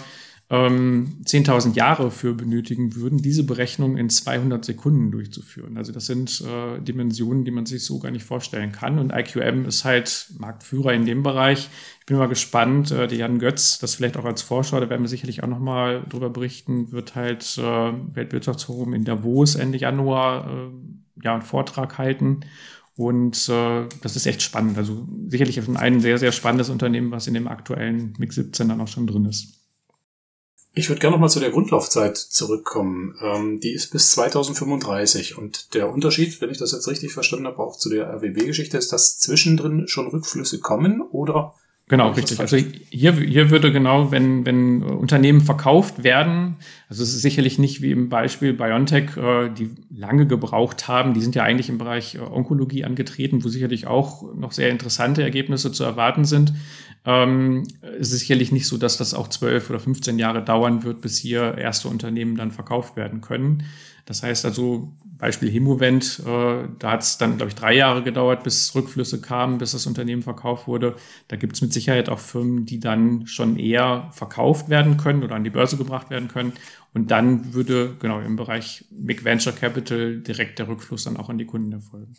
ähm, 0.50 1.18
10.000 1.24 1.74
Jahre 1.74 2.10
für 2.10 2.32
benötigen 2.32 2.94
würden, 2.94 3.18
diese 3.18 3.44
Berechnung 3.44 3.98
in 3.98 4.08
200 4.08 4.64
Sekunden 4.64 5.10
durchzuführen. 5.10 5.76
Also 5.76 5.92
das 5.92 6.06
sind 6.06 6.40
äh, 6.40 6.80
Dimensionen, 6.80 7.44
die 7.44 7.50
man 7.50 7.66
sich 7.66 7.84
so 7.84 7.98
gar 7.98 8.10
nicht 8.10 8.24
vorstellen 8.24 8.72
kann. 8.72 8.98
Und 8.98 9.12
IQM 9.12 9.66
ist 9.66 9.84
halt 9.84 10.30
Marktführer 10.38 10.94
in 10.94 11.04
dem 11.04 11.22
Bereich. 11.22 11.68
Ich 12.00 12.06
bin 12.06 12.16
mal 12.16 12.28
gespannt. 12.28 12.90
Äh, 12.90 13.08
der 13.08 13.18
Jan 13.18 13.38
Götz, 13.38 13.78
das 13.78 13.96
vielleicht 13.96 14.16
auch 14.16 14.24
als 14.24 14.40
Vorschau, 14.40 14.80
da 14.80 14.88
werden 14.88 15.02
wir 15.02 15.08
sicherlich 15.08 15.42
auch 15.42 15.48
nochmal 15.48 16.02
drüber 16.08 16.30
berichten, 16.30 16.92
wird 16.92 17.14
halt 17.14 17.58
äh, 17.58 17.62
Weltwirtschaftsforum 18.14 18.94
in 18.94 19.04
Davos 19.04 19.54
Ende 19.54 19.76
Januar 19.76 20.48
äh, 20.50 21.24
ja, 21.24 21.34
einen 21.34 21.42
Vortrag 21.42 21.98
halten. 21.98 22.40
Und 22.96 23.50
äh, 23.50 23.84
das 24.00 24.16
ist 24.16 24.26
echt 24.26 24.40
spannend. 24.40 24.78
Also 24.78 25.06
sicherlich 25.28 25.62
schon 25.62 25.76
ein 25.76 26.00
sehr, 26.00 26.16
sehr 26.16 26.32
spannendes 26.32 26.70
Unternehmen, 26.70 27.10
was 27.10 27.26
in 27.26 27.34
dem 27.34 27.48
aktuellen 27.48 28.14
MiG 28.18 28.32
17 28.32 28.66
dann 28.66 28.80
auch 28.80 28.88
schon 28.88 29.06
drin 29.06 29.26
ist. 29.26 29.57
Ich 30.78 30.88
würde 30.88 31.00
gerne 31.00 31.14
nochmal 31.14 31.28
zu 31.28 31.40
der 31.40 31.50
Grundlaufzeit 31.50 32.16
zurückkommen. 32.16 33.16
Ähm, 33.20 33.58
die 33.58 33.72
ist 33.72 33.90
bis 33.90 34.12
2035 34.12 35.36
und 35.36 35.74
der 35.74 35.92
Unterschied, 35.92 36.40
wenn 36.40 36.50
ich 36.50 36.58
das 36.58 36.70
jetzt 36.70 36.86
richtig 36.86 37.12
verstanden 37.12 37.48
habe, 37.48 37.58
auch 37.58 37.76
zu 37.76 37.90
der 37.90 38.08
RWB-Geschichte, 38.08 38.78
ist, 38.78 38.92
dass 38.92 39.18
zwischendrin 39.18 39.88
schon 39.88 40.06
Rückflüsse 40.06 40.60
kommen 40.60 41.02
oder 41.02 41.54
Genau, 41.88 42.10
richtig. 42.10 42.38
Also 42.38 42.58
hier, 42.58 43.12
hier 43.14 43.50
würde 43.50 43.72
genau, 43.72 44.10
wenn, 44.10 44.44
wenn 44.44 44.82
Unternehmen 44.82 45.40
verkauft 45.40 46.04
werden, 46.04 46.56
also 46.90 47.02
es 47.02 47.14
ist 47.14 47.22
sicherlich 47.22 47.58
nicht 47.58 47.80
wie 47.80 47.92
im 47.92 48.10
Beispiel 48.10 48.52
BioNTech, 48.52 49.16
äh, 49.16 49.48
die 49.48 49.70
lange 49.90 50.26
gebraucht 50.26 50.86
haben, 50.86 51.14
die 51.14 51.22
sind 51.22 51.34
ja 51.34 51.44
eigentlich 51.44 51.70
im 51.70 51.78
Bereich 51.78 52.16
äh, 52.16 52.18
Onkologie 52.18 52.84
angetreten, 52.84 53.42
wo 53.42 53.48
sicherlich 53.48 53.86
auch 53.86 54.34
noch 54.34 54.52
sehr 54.52 54.68
interessante 54.68 55.22
Ergebnisse 55.22 55.72
zu 55.72 55.82
erwarten 55.82 56.26
sind. 56.26 56.52
Ähm, 57.08 57.66
es 57.98 58.12
ist 58.12 58.20
sicherlich 58.20 58.52
nicht 58.52 58.66
so, 58.66 58.76
dass 58.76 58.98
das 58.98 59.14
auch 59.14 59.28
zwölf 59.28 59.70
oder 59.70 59.80
15 59.80 60.18
Jahre 60.18 60.44
dauern 60.44 60.84
wird, 60.84 61.00
bis 61.00 61.16
hier 61.16 61.56
erste 61.56 61.88
Unternehmen 61.88 62.36
dann 62.36 62.52
verkauft 62.52 62.96
werden 62.96 63.22
können. 63.22 63.64
Das 64.04 64.22
heißt 64.22 64.44
also, 64.44 64.92
Beispiel 65.16 65.50
Hemovent, 65.50 66.20
äh, 66.26 66.68
da 66.78 66.90
hat 66.90 67.02
es 67.02 67.16
dann, 67.16 67.38
glaube 67.38 67.48
ich, 67.48 67.54
drei 67.54 67.74
Jahre 67.74 68.02
gedauert, 68.02 68.44
bis 68.44 68.74
Rückflüsse 68.74 69.22
kamen, 69.22 69.56
bis 69.56 69.72
das 69.72 69.86
Unternehmen 69.86 70.22
verkauft 70.22 70.68
wurde. 70.68 70.96
Da 71.28 71.36
gibt 71.36 71.54
es 71.54 71.62
mit 71.62 71.72
Sicherheit 71.72 72.10
auch 72.10 72.18
Firmen, 72.18 72.66
die 72.66 72.78
dann 72.78 73.26
schon 73.26 73.58
eher 73.58 74.10
verkauft 74.12 74.68
werden 74.68 74.98
können 74.98 75.24
oder 75.24 75.34
an 75.34 75.44
die 75.44 75.50
Börse 75.50 75.78
gebracht 75.78 76.10
werden 76.10 76.28
können. 76.28 76.52
Und 76.92 77.10
dann 77.10 77.54
würde 77.54 77.96
genau 77.98 78.20
im 78.20 78.36
Bereich 78.36 78.84
MIG 78.90 79.24
Venture 79.24 79.54
Capital 79.54 80.20
direkt 80.20 80.58
der 80.58 80.68
Rückfluss 80.68 81.04
dann 81.04 81.16
auch 81.16 81.30
an 81.30 81.38
die 81.38 81.46
Kunden 81.46 81.72
erfolgen. 81.72 82.12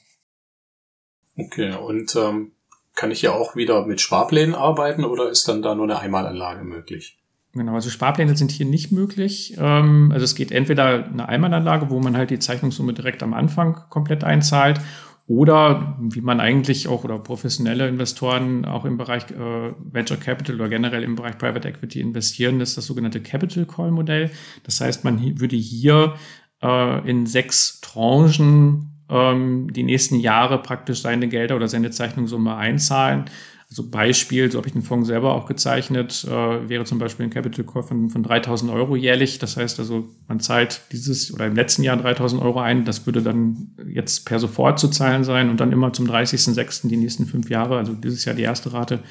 Okay, 1.38 1.76
und 1.76 2.16
ähm, 2.16 2.54
kann 3.00 3.12
ich 3.12 3.22
ja 3.22 3.32
auch 3.32 3.56
wieder 3.56 3.86
mit 3.86 4.02
Sparplänen 4.02 4.54
arbeiten 4.54 5.06
oder 5.06 5.30
ist 5.30 5.48
dann 5.48 5.62
da 5.62 5.74
nur 5.74 5.86
eine 5.86 6.00
Einmalanlage 6.00 6.66
möglich? 6.66 7.18
Genau, 7.54 7.74
also 7.74 7.90
Sparpläne 7.90 8.36
sind 8.36 8.52
hier 8.52 8.66
nicht 8.66 8.92
möglich. 8.92 9.56
Ähm, 9.58 10.12
also 10.14 10.26
es 10.26 10.36
geht 10.36 10.52
entweder 10.52 11.06
eine 11.06 11.30
Einmalanlage, 11.30 11.90
wo 11.90 12.00
man 12.02 12.18
halt 12.18 12.30
die 12.30 12.40
Zeichnungssumme 12.40 12.94
direkt 12.94 13.24
am 13.24 13.34
Anfang 13.34 13.78
komplett 13.90 14.26
einzahlt, 14.26 14.82
oder 15.28 15.96
wie 16.02 16.22
man 16.22 16.40
eigentlich 16.40 16.88
auch 16.88 17.04
oder 17.04 17.20
professionelle 17.20 17.88
Investoren 17.88 18.66
auch 18.66 18.84
im 18.84 18.98
Bereich 18.98 19.30
äh, 19.30 19.74
Venture 19.78 20.18
Capital 20.18 20.56
oder 20.56 20.70
generell 20.70 21.04
im 21.04 21.16
Bereich 21.16 21.38
Private 21.38 21.68
Equity 21.68 22.02
investieren, 22.02 22.60
ist 22.62 22.78
das 22.78 22.88
sogenannte 22.88 23.22
Capital 23.22 23.68
Call 23.68 23.92
Modell. 23.92 24.32
Das 24.64 24.82
heißt, 24.82 25.04
man 25.04 25.40
würde 25.40 25.56
hier 25.56 26.16
äh, 26.64 27.08
in 27.08 27.28
sechs 27.28 27.80
Tranchen 27.80 28.89
ähm, 29.10 29.72
die 29.74 29.84
nächsten 29.84 30.20
Jahre 30.20 30.62
praktisch 30.62 31.02
seine 31.02 31.28
Gelder 31.28 31.56
oder 31.56 31.68
seine 31.68 31.92
Zeichnungssumme 31.92 32.56
einzahlen 32.56 33.26
also 33.70 33.88
Beispiel, 33.88 34.52
so 34.52 34.58
habe 34.58 34.68
ich 34.68 34.74
den 34.74 34.82
Fonds 34.82 35.08
selber 35.08 35.36
auch 35.36 35.46
gezeichnet, 35.46 36.26
äh, 36.28 36.70
wäre 36.70 36.86
zum 36.86 36.98
Beispiel 36.98 37.28
ein 37.28 37.30
Capital 37.30 37.64
Call 37.66 37.84
von, 37.84 38.10
von 38.10 38.24
3000 38.24 38.72
Euro 38.72 38.96
jährlich. 38.96 39.38
Das 39.38 39.58
heißt 39.58 39.78
also, 39.80 40.10
man 40.28 40.40
zahlt 40.40 40.82
dieses 40.92 41.32
oder 41.32 41.46
im 41.46 41.56
letzten 41.56 41.84
Jahr 41.84 41.96
3000 41.96 42.42
Euro 42.42 42.60
ein. 42.60 42.84
Das 42.84 43.06
würde 43.06 43.22
dann 43.22 43.70
jetzt 43.88 44.26
per 44.26 44.40
sofort 44.40 44.80
zu 44.80 44.88
zahlen 44.88 45.24
sein 45.24 45.52
und 45.52 45.60
dann 45.60 45.72
immer 45.72 45.94
zum 45.94 46.08
30.06. 46.08 46.88
die 46.88 46.98
nächsten 46.98 47.28
fünf 47.28 47.52
Jahre, 47.52 47.78
also 47.78 47.94
dieses 47.94 48.26
Jahr 48.26 48.36
die 48.36 48.42
erste 48.42 48.74
Rate 48.74 49.02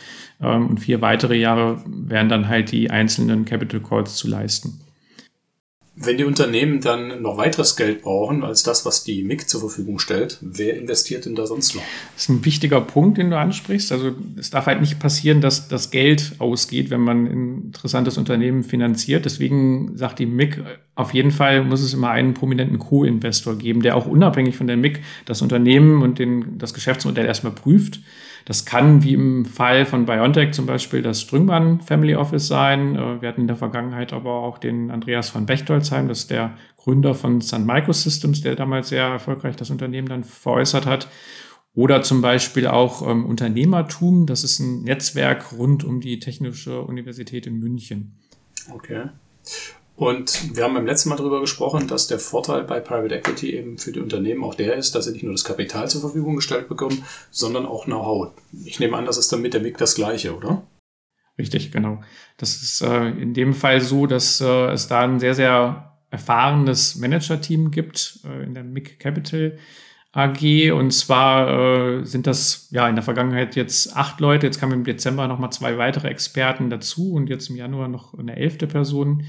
ähm, 0.40 0.66
und 0.66 0.78
vier 0.78 1.00
weitere 1.00 1.36
Jahre 1.36 1.80
wären 1.86 2.28
dann 2.28 2.48
halt 2.48 2.72
die 2.72 2.90
einzelnen 2.90 3.44
Capital 3.44 3.80
Calls 3.80 4.16
zu 4.16 4.26
leisten. 4.26 4.80
Wenn 6.00 6.16
die 6.16 6.24
Unternehmen 6.24 6.80
dann 6.80 7.22
noch 7.22 7.36
weiteres 7.36 7.74
Geld 7.74 8.02
brauchen 8.02 8.44
als 8.44 8.62
das, 8.62 8.86
was 8.86 9.02
die 9.02 9.24
MIG 9.24 9.48
zur 9.48 9.60
Verfügung 9.60 9.98
stellt, 9.98 10.38
wer 10.40 10.76
investiert 10.76 11.26
denn 11.26 11.34
da 11.34 11.46
sonst 11.46 11.74
noch? 11.74 11.82
Das 12.14 12.24
ist 12.24 12.28
ein 12.28 12.44
wichtiger 12.44 12.80
Punkt, 12.80 13.18
den 13.18 13.30
du 13.30 13.38
ansprichst. 13.38 13.90
Also 13.90 14.12
es 14.38 14.50
darf 14.50 14.66
halt 14.66 14.80
nicht 14.80 15.00
passieren, 15.00 15.40
dass 15.40 15.68
das 15.68 15.90
Geld 15.90 16.32
ausgeht, 16.38 16.90
wenn 16.90 17.00
man 17.00 17.26
ein 17.26 17.62
interessantes 17.66 18.16
Unternehmen 18.16 18.62
finanziert. 18.62 19.24
Deswegen 19.24 19.96
sagt 19.96 20.20
die 20.20 20.26
MIG, 20.26 20.62
auf 20.98 21.14
jeden 21.14 21.30
Fall 21.30 21.64
muss 21.64 21.80
es 21.80 21.94
immer 21.94 22.10
einen 22.10 22.34
prominenten 22.34 22.78
Co-Investor 22.78 23.56
geben, 23.56 23.82
der 23.82 23.96
auch 23.96 24.06
unabhängig 24.06 24.56
von 24.56 24.66
der 24.66 24.76
MIG 24.76 25.00
das 25.24 25.42
Unternehmen 25.42 26.02
und 26.02 26.18
den, 26.18 26.58
das 26.58 26.74
Geschäftsmodell 26.74 27.26
erstmal 27.26 27.52
prüft 27.52 28.00
das 28.48 28.64
kann, 28.64 29.02
wie 29.02 29.12
im 29.12 29.44
Fall 29.44 29.84
von 29.84 30.06
BioNTech 30.06 30.52
zum 30.52 30.64
Beispiel, 30.64 31.02
das 31.02 31.20
Strüngmann 31.20 31.82
Family 31.82 32.16
Office 32.16 32.46
sein. 32.48 32.96
Äh, 32.96 33.20
wir 33.20 33.28
hatten 33.28 33.42
in 33.42 33.46
der 33.46 33.56
Vergangenheit 33.56 34.14
aber 34.14 34.40
auch 34.40 34.56
den 34.56 34.90
Andreas 34.90 35.28
von 35.28 35.44
Bechtolzheim, 35.44 36.08
das 36.08 36.20
ist 36.20 36.30
der 36.30 36.56
Gründer 36.78 37.14
von 37.14 37.42
Sun 37.42 37.66
Microsystems, 37.66 38.40
der 38.40 38.56
damals 38.56 38.88
sehr 38.88 39.04
erfolgreich 39.04 39.56
das 39.56 39.68
Unternehmen 39.68 40.08
dann 40.08 40.24
veräußert 40.24 40.86
hat. 40.86 41.08
Oder 41.74 42.00
zum 42.00 42.22
Beispiel 42.22 42.66
auch 42.66 43.06
ähm, 43.06 43.26
Unternehmertum, 43.26 44.24
das 44.24 44.44
ist 44.44 44.60
ein 44.60 44.82
Netzwerk 44.84 45.52
rund 45.52 45.84
um 45.84 46.00
die 46.00 46.18
Technische 46.18 46.80
Universität 46.80 47.46
in 47.46 47.58
München. 47.58 48.16
Okay. 48.72 49.10
Und 49.98 50.56
wir 50.56 50.62
haben 50.62 50.74
beim 50.74 50.86
letzten 50.86 51.08
Mal 51.08 51.16
darüber 51.16 51.40
gesprochen, 51.40 51.88
dass 51.88 52.06
der 52.06 52.20
Vorteil 52.20 52.62
bei 52.62 52.78
Private 52.78 53.16
Equity 53.16 53.56
eben 53.56 53.78
für 53.78 53.90
die 53.90 53.98
Unternehmen 53.98 54.44
auch 54.44 54.54
der 54.54 54.76
ist, 54.76 54.94
dass 54.94 55.06
sie 55.06 55.12
nicht 55.12 55.24
nur 55.24 55.32
das 55.32 55.42
Kapital 55.42 55.90
zur 55.90 56.02
Verfügung 56.02 56.36
gestellt 56.36 56.68
bekommen, 56.68 57.04
sondern 57.32 57.66
auch 57.66 57.86
Know-how. 57.86 58.30
Ich 58.64 58.78
nehme 58.78 58.96
an, 58.96 59.06
das 59.06 59.18
ist 59.18 59.32
dann 59.32 59.42
mit 59.42 59.54
der 59.54 59.60
MIG 59.60 59.76
das 59.76 59.96
Gleiche, 59.96 60.36
oder? 60.36 60.62
Richtig, 61.36 61.72
genau. 61.72 62.00
Das 62.36 62.62
ist 62.62 62.80
äh, 62.80 63.08
in 63.08 63.34
dem 63.34 63.54
Fall 63.54 63.80
so, 63.80 64.06
dass 64.06 64.40
äh, 64.40 64.70
es 64.70 64.86
da 64.86 65.00
ein 65.00 65.18
sehr, 65.18 65.34
sehr 65.34 65.98
erfahrenes 66.10 66.94
Manager-Team 66.94 67.72
gibt 67.72 68.20
äh, 68.24 68.44
in 68.44 68.54
der 68.54 68.62
MIG 68.62 69.00
Capital 69.00 69.58
AG. 70.12 70.70
Und 70.70 70.92
zwar 70.92 71.48
äh, 71.48 72.04
sind 72.04 72.28
das 72.28 72.68
ja 72.70 72.88
in 72.88 72.94
der 72.94 73.02
Vergangenheit 73.02 73.56
jetzt 73.56 73.96
acht 73.96 74.20
Leute. 74.20 74.46
Jetzt 74.46 74.60
kamen 74.60 74.74
im 74.74 74.84
Dezember 74.84 75.26
nochmal 75.26 75.50
zwei 75.50 75.76
weitere 75.76 76.06
Experten 76.06 76.70
dazu 76.70 77.14
und 77.14 77.28
jetzt 77.28 77.50
im 77.50 77.56
Januar 77.56 77.88
noch 77.88 78.16
eine 78.16 78.36
elfte 78.36 78.68
Person 78.68 79.24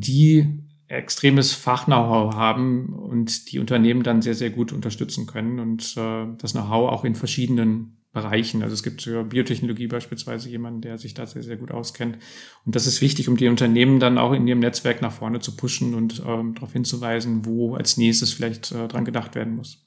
die 0.00 0.46
extremes 0.88 1.52
Fach-Know-how 1.52 2.34
haben 2.34 2.94
und 2.94 3.50
die 3.50 3.58
Unternehmen 3.58 4.02
dann 4.02 4.22
sehr, 4.22 4.34
sehr 4.34 4.50
gut 4.50 4.72
unterstützen 4.72 5.26
können 5.26 5.58
und 5.58 5.96
äh, 5.96 6.26
das 6.38 6.52
Know-how 6.52 6.92
auch 6.92 7.04
in 7.04 7.16
verschiedenen 7.16 7.96
Bereichen. 8.12 8.62
Also 8.62 8.72
es 8.72 8.82
gibt 8.82 9.02
für 9.02 9.24
Biotechnologie 9.24 9.88
beispielsweise 9.88 10.48
jemanden, 10.48 10.80
der 10.80 10.96
sich 10.96 11.12
da 11.12 11.26
sehr, 11.26 11.42
sehr 11.42 11.56
gut 11.56 11.70
auskennt. 11.70 12.16
Und 12.64 12.74
das 12.74 12.86
ist 12.86 13.02
wichtig, 13.02 13.28
um 13.28 13.36
die 13.36 13.48
Unternehmen 13.48 14.00
dann 14.00 14.16
auch 14.16 14.32
in 14.32 14.46
ihrem 14.46 14.60
Netzwerk 14.60 15.02
nach 15.02 15.12
vorne 15.12 15.40
zu 15.40 15.56
pushen 15.56 15.94
und 15.94 16.22
ähm, 16.26 16.54
darauf 16.54 16.72
hinzuweisen, 16.72 17.44
wo 17.44 17.74
als 17.74 17.96
nächstes 17.96 18.32
vielleicht 18.32 18.72
äh, 18.72 18.88
dran 18.88 19.04
gedacht 19.04 19.34
werden 19.34 19.56
muss. 19.56 19.86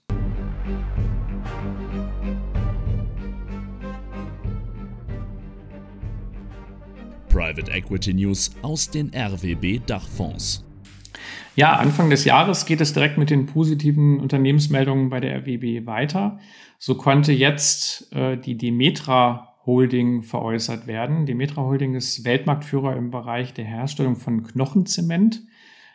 Private 7.39 7.71
Equity 7.71 8.13
News 8.13 8.51
aus 8.63 8.89
den 8.89 9.11
RWB 9.15 9.79
Dachfonds. 9.85 10.65
Ja, 11.55 11.77
Anfang 11.77 12.09
des 12.09 12.25
Jahres 12.25 12.65
geht 12.65 12.81
es 12.81 12.91
direkt 12.91 13.17
mit 13.17 13.29
den 13.29 13.45
positiven 13.45 14.19
Unternehmensmeldungen 14.19 15.09
bei 15.09 15.21
der 15.21 15.37
RWB 15.37 15.85
weiter. 15.85 16.37
So 16.79 16.95
konnte 16.95 17.31
jetzt 17.31 18.11
äh, 18.11 18.35
die 18.35 18.57
Demetra 18.57 19.55
Holding 19.65 20.21
veräußert 20.23 20.85
werden. 20.85 21.25
Demetra 21.25 21.61
Holding 21.61 21.95
ist 21.95 22.25
Weltmarktführer 22.25 22.97
im 22.97 23.09
Bereich 23.09 23.53
der 23.53 23.63
Herstellung 23.63 24.17
von 24.17 24.43
Knochenzement. 24.43 25.41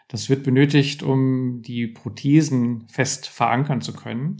Das 0.08 0.30
wird 0.30 0.44
benötigt, 0.44 1.02
um 1.02 1.60
die 1.60 1.88
Prothesen 1.88 2.88
fest 2.88 3.28
verankern 3.28 3.82
zu 3.82 3.92
können. 3.92 4.38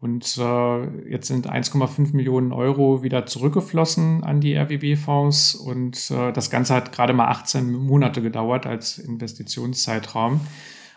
Und 0.00 0.38
äh, 0.38 1.10
jetzt 1.10 1.26
sind 1.26 1.50
1,5 1.50 2.16
Millionen 2.16 2.52
Euro 2.52 3.02
wieder 3.02 3.26
zurückgeflossen 3.26 4.24
an 4.24 4.40
die 4.40 4.56
RWB-Fonds 4.56 5.54
und 5.54 6.10
äh, 6.10 6.32
das 6.32 6.48
Ganze 6.48 6.74
hat 6.74 6.92
gerade 6.92 7.12
mal 7.12 7.28
18 7.28 7.70
Monate 7.70 8.22
gedauert 8.22 8.66
als 8.66 8.98
Investitionszeitraum. 8.98 10.40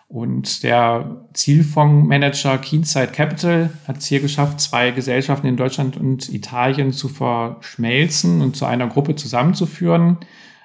Und 0.07 0.63
der 0.63 1.25
Zielfondsmanager 1.33 2.60
Keenside 2.60 3.07
Capital 3.07 3.72
hat 3.88 3.98
es 3.98 4.05
hier 4.05 4.22
geschafft, 4.22 4.62
zwei 4.62 4.91
Gesellschaften 4.91 5.48
in 5.48 5.57
Deutschland 5.57 5.98
und 5.98 6.29
Italien 6.29 6.93
zu 6.93 7.10
verschmelzen 7.10 8.41
und 8.41 8.55
zu 8.55 8.65
einer 8.65 8.88
Gruppe 8.88 9.15
zusammenzuführen. 9.15 10.17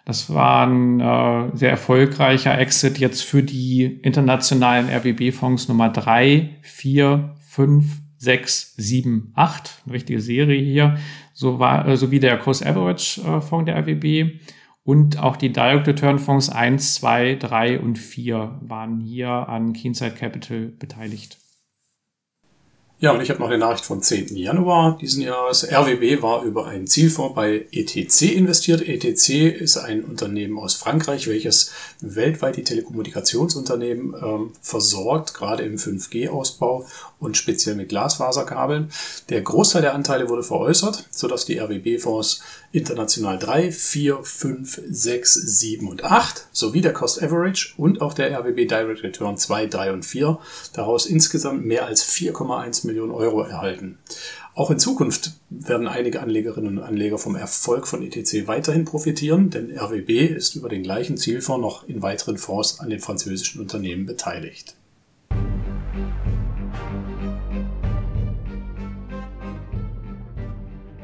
Das 0.04 0.32
war 0.32 0.66
ein 0.66 1.00
äh, 1.00 1.56
sehr 1.56 1.70
erfolgreicher 1.70 2.56
Exit 2.58 2.98
jetzt 2.98 3.22
für 3.22 3.42
die 3.42 3.84
internationalen 3.84 4.88
RWB-Fonds 4.90 5.68
Nummer 5.68 5.88
drei, 5.88 6.50
vier, 6.62 7.34
fünf, 7.40 8.00
sechs, 8.18 8.74
sieben, 8.76 9.32
acht. 9.34 9.82
Eine 9.86 9.94
richtige 9.94 10.20
Serie 10.20 10.60
hier. 10.60 10.98
So 11.32 11.58
war, 11.58 11.86
äh, 11.88 11.96
sowie 11.96 12.20
der 12.20 12.38
Cost 12.38 12.66
Average 12.66 13.22
äh, 13.22 13.40
Fonds 13.40 13.66
der 13.66 13.76
RWB 13.76 14.40
und 14.88 15.18
auch 15.18 15.36
die 15.36 15.52
Direct 15.52 15.86
Return 15.86 16.18
Fonds 16.18 16.48
1, 16.48 16.94
2, 16.94 17.34
3 17.34 17.80
und 17.80 17.98
4 17.98 18.58
waren 18.62 19.00
hier 19.00 19.28
an 19.28 19.74
Keenside 19.74 20.14
Capital 20.14 20.72
beteiligt. 20.78 21.36
Ja, 23.00 23.12
und 23.12 23.20
ich 23.20 23.30
habe 23.30 23.38
noch 23.38 23.48
eine 23.48 23.58
Nachricht 23.58 23.84
vom 23.84 24.02
10. 24.02 24.34
Januar 24.34 24.98
diesen 24.98 25.22
Jahres. 25.22 25.62
RWB 25.62 26.20
war 26.20 26.42
über 26.42 26.66
einen 26.66 26.88
Zielfonds 26.88 27.34
bei 27.34 27.66
ETC 27.70 28.34
investiert. 28.34 28.80
ETC 28.80 29.54
ist 29.60 29.76
ein 29.76 30.02
Unternehmen 30.04 30.58
aus 30.58 30.74
Frankreich, 30.74 31.28
welches 31.28 31.70
weltweit 32.00 32.56
die 32.56 32.64
Telekommunikationsunternehmen 32.64 34.14
ähm, 34.20 34.52
versorgt, 34.62 35.34
gerade 35.34 35.62
im 35.62 35.76
5G-Ausbau 35.76 36.86
und 37.20 37.36
speziell 37.36 37.74
mit 37.74 37.88
Glasfaserkabeln. 37.88 38.90
Der 39.28 39.40
Großteil 39.40 39.82
der 39.82 39.94
Anteile 39.94 40.28
wurde 40.28 40.42
veräußert, 40.42 41.06
sodass 41.10 41.44
die 41.44 41.58
RWB-Fonds 41.58 42.40
international 42.72 43.38
3, 43.38 43.72
4, 43.72 44.18
5, 44.22 44.82
6, 44.88 45.34
7 45.34 45.88
und 45.88 46.04
8 46.04 46.48
sowie 46.52 46.80
der 46.80 46.92
Cost 46.92 47.22
Average 47.22 47.74
und 47.76 48.00
auch 48.00 48.14
der 48.14 48.30
RWB 48.30 48.66
Direct 48.66 49.02
Return 49.02 49.36
2, 49.36 49.66
3 49.66 49.92
und 49.92 50.04
4 50.04 50.38
daraus 50.72 51.06
insgesamt 51.06 51.64
mehr 51.64 51.86
als 51.86 52.04
4,1 52.04 52.86
Millionen 52.86 53.12
Euro 53.12 53.42
erhalten. 53.42 53.98
Auch 54.54 54.72
in 54.72 54.80
Zukunft 54.80 55.34
werden 55.50 55.86
einige 55.86 56.20
Anlegerinnen 56.20 56.78
und 56.78 56.84
Anleger 56.84 57.18
vom 57.18 57.36
Erfolg 57.36 57.86
von 57.86 58.02
ETC 58.02 58.48
weiterhin 58.48 58.84
profitieren, 58.84 59.50
denn 59.50 59.70
RWB 59.70 60.34
ist 60.34 60.56
über 60.56 60.68
den 60.68 60.82
gleichen 60.82 61.16
Zielfonds 61.16 61.62
noch 61.62 61.88
in 61.88 62.02
weiteren 62.02 62.38
Fonds 62.38 62.80
an 62.80 62.90
den 62.90 62.98
französischen 62.98 63.60
Unternehmen 63.60 64.04
beteiligt. 64.04 64.74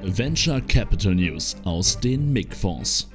Venture 0.06 0.60
Capital 0.60 1.14
News 1.14 1.56
aus 1.64 1.98
den 1.98 2.30
MIG-Fonds. 2.34 3.10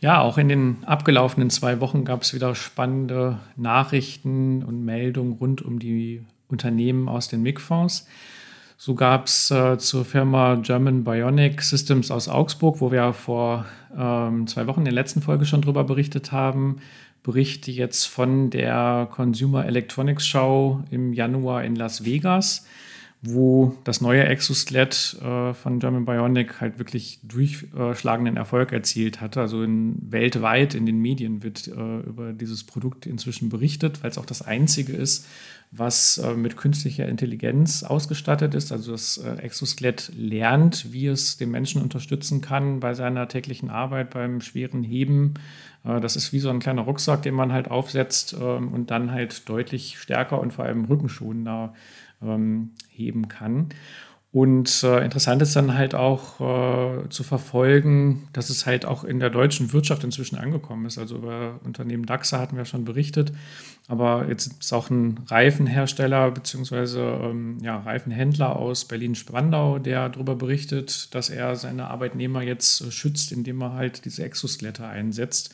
Ja, 0.00 0.22
auch 0.22 0.38
in 0.38 0.48
den 0.48 0.78
abgelaufenen 0.86 1.50
zwei 1.50 1.80
Wochen 1.80 2.06
gab 2.06 2.22
es 2.22 2.32
wieder 2.32 2.54
spannende 2.54 3.38
Nachrichten 3.56 4.62
und 4.62 4.82
Meldungen 4.82 5.34
rund 5.34 5.60
um 5.60 5.78
die 5.78 6.24
Unternehmen 6.48 7.10
aus 7.10 7.28
den 7.28 7.42
MIG-Fonds. 7.42 8.06
So 8.78 8.94
gab 8.94 9.26
es 9.26 9.50
äh, 9.50 9.76
zur 9.76 10.06
Firma 10.06 10.54
German 10.54 11.04
Bionic 11.04 11.60
Systems 11.60 12.10
aus 12.10 12.28
Augsburg, 12.28 12.80
wo 12.80 12.90
wir 12.90 13.12
vor 13.12 13.66
ähm, 13.94 14.46
zwei 14.46 14.66
Wochen 14.66 14.80
in 14.80 14.86
der 14.86 14.94
letzten 14.94 15.20
Folge 15.20 15.44
schon 15.44 15.60
drüber 15.60 15.84
berichtet 15.84 16.32
haben, 16.32 16.78
Berichte 17.22 17.70
jetzt 17.70 18.06
von 18.06 18.50
der 18.50 19.08
Consumer 19.10 19.66
Electronics 19.66 20.26
Show 20.26 20.82
im 20.90 21.12
Januar 21.12 21.64
in 21.64 21.76
Las 21.76 22.04
Vegas 22.04 22.64
wo 23.22 23.76
das 23.84 24.00
neue 24.00 24.24
Exoskelett 24.24 25.18
äh, 25.20 25.52
von 25.52 25.78
German 25.78 26.06
Bionic 26.06 26.60
halt 26.60 26.78
wirklich 26.78 27.20
durchschlagenden 27.22 28.38
Erfolg 28.38 28.72
erzielt 28.72 29.20
hatte. 29.20 29.42
Also 29.42 29.62
in, 29.62 29.96
weltweit 30.10 30.74
in 30.74 30.86
den 30.86 31.00
Medien 31.00 31.42
wird 31.42 31.68
äh, 31.68 32.00
über 32.00 32.32
dieses 32.32 32.64
Produkt 32.64 33.04
inzwischen 33.04 33.50
berichtet, 33.50 34.02
weil 34.02 34.10
es 34.10 34.16
auch 34.16 34.24
das 34.24 34.40
einzige 34.40 34.94
ist, 34.94 35.26
was 35.70 36.16
äh, 36.16 36.32
mit 36.32 36.56
künstlicher 36.56 37.06
Intelligenz 37.06 37.82
ausgestattet 37.82 38.54
ist. 38.54 38.72
Also 38.72 38.92
das 38.92 39.18
äh, 39.18 39.34
Exoskelett 39.42 40.10
lernt, 40.16 40.90
wie 40.92 41.06
es 41.06 41.36
den 41.36 41.50
Menschen 41.50 41.82
unterstützen 41.82 42.40
kann 42.40 42.80
bei 42.80 42.94
seiner 42.94 43.28
täglichen 43.28 43.68
Arbeit, 43.68 44.10
beim 44.10 44.40
schweren 44.40 44.82
Heben. 44.82 45.34
Äh, 45.84 46.00
das 46.00 46.16
ist 46.16 46.32
wie 46.32 46.40
so 46.40 46.50
ein 46.50 46.60
kleiner 46.60 46.82
Rucksack, 46.82 47.22
den 47.22 47.34
man 47.34 47.52
halt 47.52 47.70
aufsetzt 47.70 48.36
ähm, 48.40 48.72
und 48.72 48.90
dann 48.90 49.12
halt 49.12 49.48
deutlich 49.48 49.98
stärker 49.98 50.40
und 50.40 50.52
vor 50.52 50.64
allem 50.64 50.84
rückenschonender 50.84 51.74
ähm, 52.22 52.70
heben 52.88 53.28
kann. 53.28 53.68
Und 54.32 54.84
äh, 54.84 55.04
interessant 55.04 55.42
ist 55.42 55.56
dann 55.56 55.74
halt 55.74 55.96
auch 55.96 56.40
äh, 56.40 57.08
zu 57.08 57.24
verfolgen, 57.24 58.28
dass 58.32 58.48
es 58.48 58.64
halt 58.64 58.84
auch 58.84 59.02
in 59.02 59.18
der 59.18 59.28
deutschen 59.28 59.72
Wirtschaft 59.72 60.04
inzwischen 60.04 60.38
angekommen 60.38 60.86
ist. 60.86 60.98
Also 60.98 61.16
über 61.16 61.58
Unternehmen 61.64 62.06
DAXA 62.06 62.38
hatten 62.38 62.56
wir 62.56 62.64
schon 62.64 62.84
berichtet, 62.84 63.32
aber 63.88 64.28
jetzt 64.28 64.60
ist 64.60 64.72
auch 64.72 64.88
ein 64.88 65.18
Reifenhersteller 65.26 66.30
bzw. 66.30 67.00
Ähm, 67.00 67.58
ja, 67.60 67.80
Reifenhändler 67.80 68.54
aus 68.54 68.84
Berlin-Spandau, 68.84 69.80
der 69.80 70.08
darüber 70.08 70.36
berichtet, 70.36 71.12
dass 71.12 71.28
er 71.28 71.56
seine 71.56 71.88
Arbeitnehmer 71.88 72.42
jetzt 72.42 72.82
äh, 72.82 72.92
schützt, 72.92 73.32
indem 73.32 73.60
er 73.62 73.72
halt 73.72 74.04
diese 74.04 74.22
Exoskelette 74.22 74.86
einsetzt. 74.86 75.52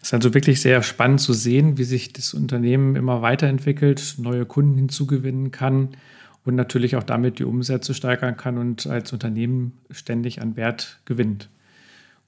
Es 0.00 0.08
ist 0.08 0.14
also 0.14 0.34
wirklich 0.34 0.60
sehr 0.60 0.84
spannend 0.84 1.20
zu 1.20 1.32
sehen, 1.32 1.78
wie 1.78 1.84
sich 1.84 2.12
das 2.12 2.32
Unternehmen 2.32 2.94
immer 2.94 3.22
weiterentwickelt, 3.22 4.14
neue 4.18 4.46
Kunden 4.46 4.76
hinzugewinnen 4.76 5.50
kann 5.50 5.96
und 6.44 6.54
natürlich 6.54 6.96
auch 6.96 7.02
damit 7.02 7.38
die 7.38 7.44
Umsätze 7.44 7.94
steigern 7.94 8.36
kann 8.36 8.58
und 8.58 8.86
als 8.86 9.12
Unternehmen 9.12 9.72
ständig 9.90 10.40
an 10.40 10.56
Wert 10.56 11.00
gewinnt. 11.04 11.48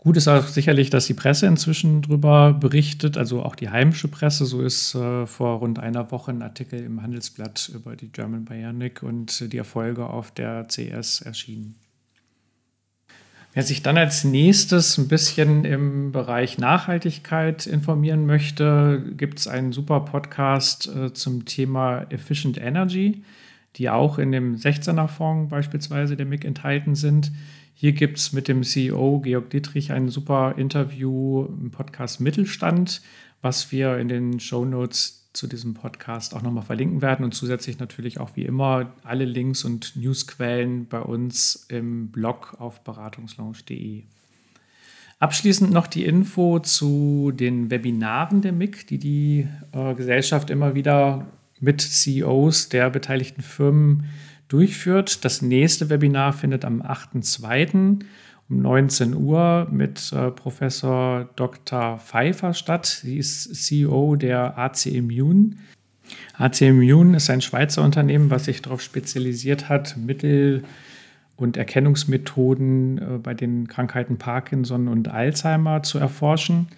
Gut 0.04 0.18
ist 0.18 0.28
auch 0.28 0.46
sicherlich, 0.46 0.90
dass 0.90 1.06
die 1.06 1.14
Presse 1.14 1.46
inzwischen 1.46 2.02
darüber 2.02 2.52
berichtet, 2.52 3.16
also 3.16 3.42
auch 3.42 3.56
die 3.56 3.70
heimische 3.70 4.08
Presse. 4.08 4.44
So 4.44 4.60
ist 4.60 4.94
äh, 4.94 5.26
vor 5.26 5.60
rund 5.60 5.78
einer 5.78 6.10
Woche 6.10 6.30
ein 6.30 6.42
Artikel 6.42 6.78
im 6.80 7.02
Handelsblatt 7.02 7.70
über 7.74 7.96
die 7.96 8.12
German 8.12 8.44
Bionic 8.44 9.02
und 9.02 9.50
die 9.50 9.56
Erfolge 9.56 10.06
auf 10.06 10.30
der 10.30 10.68
CS 10.68 11.22
erschienen. 11.22 11.76
Wer 13.54 13.62
sich 13.62 13.82
dann 13.82 13.96
als 13.96 14.24
nächstes 14.24 14.98
ein 14.98 15.08
bisschen 15.08 15.64
im 15.64 16.12
Bereich 16.12 16.58
Nachhaltigkeit 16.58 17.66
informieren 17.66 18.26
möchte, 18.26 19.02
gibt 19.16 19.38
es 19.38 19.48
einen 19.48 19.72
super 19.72 20.00
Podcast 20.00 20.86
äh, 20.94 21.14
zum 21.14 21.46
Thema 21.46 22.04
Efficient 22.10 22.58
Energy, 22.58 23.22
die 23.76 23.90
auch 23.90 24.18
in 24.18 24.32
dem 24.32 24.56
16er 24.56 25.08
Fonds 25.08 25.50
beispielsweise 25.50 26.16
der 26.16 26.26
MIG 26.26 26.44
enthalten 26.44 26.94
sind. 26.94 27.32
Hier 27.74 27.92
gibt 27.92 28.18
es 28.18 28.32
mit 28.32 28.48
dem 28.48 28.62
CEO 28.62 29.20
Georg 29.20 29.50
Dietrich 29.50 29.92
ein 29.92 30.08
super 30.08 30.54
Interview 30.56 31.46
im 31.46 31.70
Podcast 31.70 32.20
Mittelstand, 32.20 33.02
was 33.42 33.72
wir 33.72 33.98
in 33.98 34.08
den 34.08 34.38
Show 34.40 34.64
Notes 34.64 35.28
zu 35.32 35.48
diesem 35.48 35.74
Podcast 35.74 36.34
auch 36.34 36.42
nochmal 36.42 36.62
verlinken 36.62 37.02
werden 37.02 37.24
und 37.24 37.34
zusätzlich 37.34 37.80
natürlich 37.80 38.20
auch 38.20 38.36
wie 38.36 38.44
immer 38.44 38.92
alle 39.02 39.24
Links 39.24 39.64
und 39.64 39.96
Newsquellen 39.96 40.86
bei 40.86 41.00
uns 41.00 41.66
im 41.68 42.08
Blog 42.08 42.56
auf 42.60 42.84
beratungslaunch.de. 42.84 44.04
Abschließend 45.18 45.72
noch 45.72 45.88
die 45.88 46.04
Info 46.04 46.60
zu 46.60 47.32
den 47.34 47.70
Webinaren 47.70 48.42
der 48.42 48.52
MIG, 48.52 48.86
die 48.86 48.98
die 48.98 49.48
äh, 49.72 49.94
Gesellschaft 49.94 50.50
immer 50.50 50.76
wieder 50.76 51.26
mit 51.64 51.80
CEOs 51.80 52.68
der 52.68 52.90
beteiligten 52.90 53.42
Firmen 53.42 54.04
durchführt. 54.48 55.24
Das 55.24 55.42
nächste 55.42 55.90
Webinar 55.90 56.32
findet 56.32 56.64
am 56.64 56.82
8.2 56.82 58.00
um 58.50 58.60
19 58.60 59.14
Uhr 59.14 59.66
mit 59.70 60.12
äh, 60.12 60.30
Professor 60.30 61.30
Dr. 61.36 61.98
Pfeiffer 61.98 62.52
statt. 62.52 62.86
Sie 62.86 63.16
ist 63.16 63.54
CEO 63.54 64.16
der 64.16 64.58
AC 64.58 64.86
Immune. 64.86 65.56
AC 66.36 66.60
Immune 66.62 67.16
ist 67.16 67.30
ein 67.30 67.40
Schweizer 67.40 67.82
Unternehmen, 67.82 68.30
was 68.30 68.44
sich 68.44 68.60
darauf 68.60 68.82
spezialisiert 68.82 69.70
hat, 69.70 69.96
Mittel 69.96 70.64
und 71.36 71.56
Erkennungsmethoden 71.56 72.98
äh, 72.98 73.18
bei 73.18 73.34
den 73.34 73.66
Krankheiten 73.66 74.18
Parkinson 74.18 74.88
und 74.88 75.08
Alzheimer 75.08 75.82
zu 75.82 75.98
erforschen. 75.98 76.68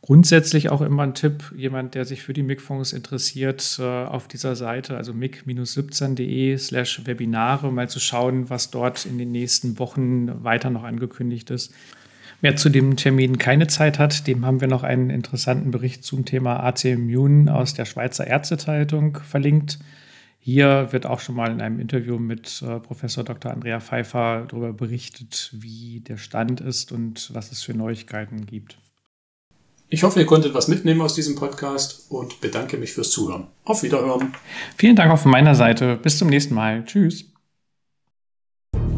Grundsätzlich 0.00 0.70
auch 0.70 0.80
immer 0.80 1.02
ein 1.02 1.14
Tipp, 1.14 1.52
jemand, 1.56 1.94
der 1.94 2.04
sich 2.04 2.22
für 2.22 2.32
die 2.32 2.44
MIG-Fonds 2.44 2.92
interessiert, 2.92 3.78
äh, 3.80 3.82
auf 3.82 4.28
dieser 4.28 4.54
Seite, 4.54 4.96
also 4.96 5.12
mig-17.de 5.12 6.56
slash 6.56 7.04
Webinare, 7.04 7.72
mal 7.72 7.88
zu 7.88 7.98
schauen, 7.98 8.48
was 8.48 8.70
dort 8.70 9.06
in 9.06 9.18
den 9.18 9.32
nächsten 9.32 9.78
Wochen 9.78 10.44
weiter 10.44 10.70
noch 10.70 10.84
angekündigt 10.84 11.50
ist. 11.50 11.74
Wer 12.40 12.54
zu 12.54 12.68
dem 12.68 12.94
Termin 12.94 13.38
keine 13.38 13.66
Zeit 13.66 13.98
hat, 13.98 14.28
dem 14.28 14.46
haben 14.46 14.60
wir 14.60 14.68
noch 14.68 14.84
einen 14.84 15.10
interessanten 15.10 15.72
Bericht 15.72 16.04
zum 16.04 16.24
Thema 16.24 16.60
AC 16.60 16.84
Immune 16.84 17.52
aus 17.52 17.74
der 17.74 17.84
Schweizer 17.84 18.24
Ärztezeitung 18.24 19.18
verlinkt. 19.24 19.80
Hier 20.38 20.92
wird 20.92 21.04
auch 21.04 21.18
schon 21.18 21.34
mal 21.34 21.50
in 21.50 21.60
einem 21.60 21.80
Interview 21.80 22.18
mit 22.18 22.62
äh, 22.62 22.78
Professor 22.78 23.24
Dr. 23.24 23.52
Andrea 23.52 23.80
Pfeiffer 23.80 24.46
darüber 24.48 24.72
berichtet, 24.72 25.50
wie 25.52 25.98
der 26.00 26.16
Stand 26.16 26.60
ist 26.60 26.92
und 26.92 27.34
was 27.34 27.50
es 27.50 27.64
für 27.64 27.74
Neuigkeiten 27.74 28.46
gibt. 28.46 28.78
Ich 29.90 30.02
hoffe, 30.02 30.20
ihr 30.20 30.26
konntet 30.26 30.52
was 30.52 30.68
mitnehmen 30.68 31.00
aus 31.00 31.14
diesem 31.14 31.34
Podcast 31.34 32.06
und 32.10 32.42
bedanke 32.42 32.76
mich 32.76 32.92
fürs 32.92 33.10
Zuhören. 33.10 33.46
Auf 33.64 33.82
Wiederhören. 33.82 34.34
Vielen 34.76 34.96
Dank 34.96 35.10
auch 35.10 35.18
von 35.18 35.30
meiner 35.30 35.54
Seite. 35.54 35.96
Bis 35.96 36.18
zum 36.18 36.28
nächsten 36.28 36.54
Mal. 36.54 36.84
Tschüss. 36.84 37.24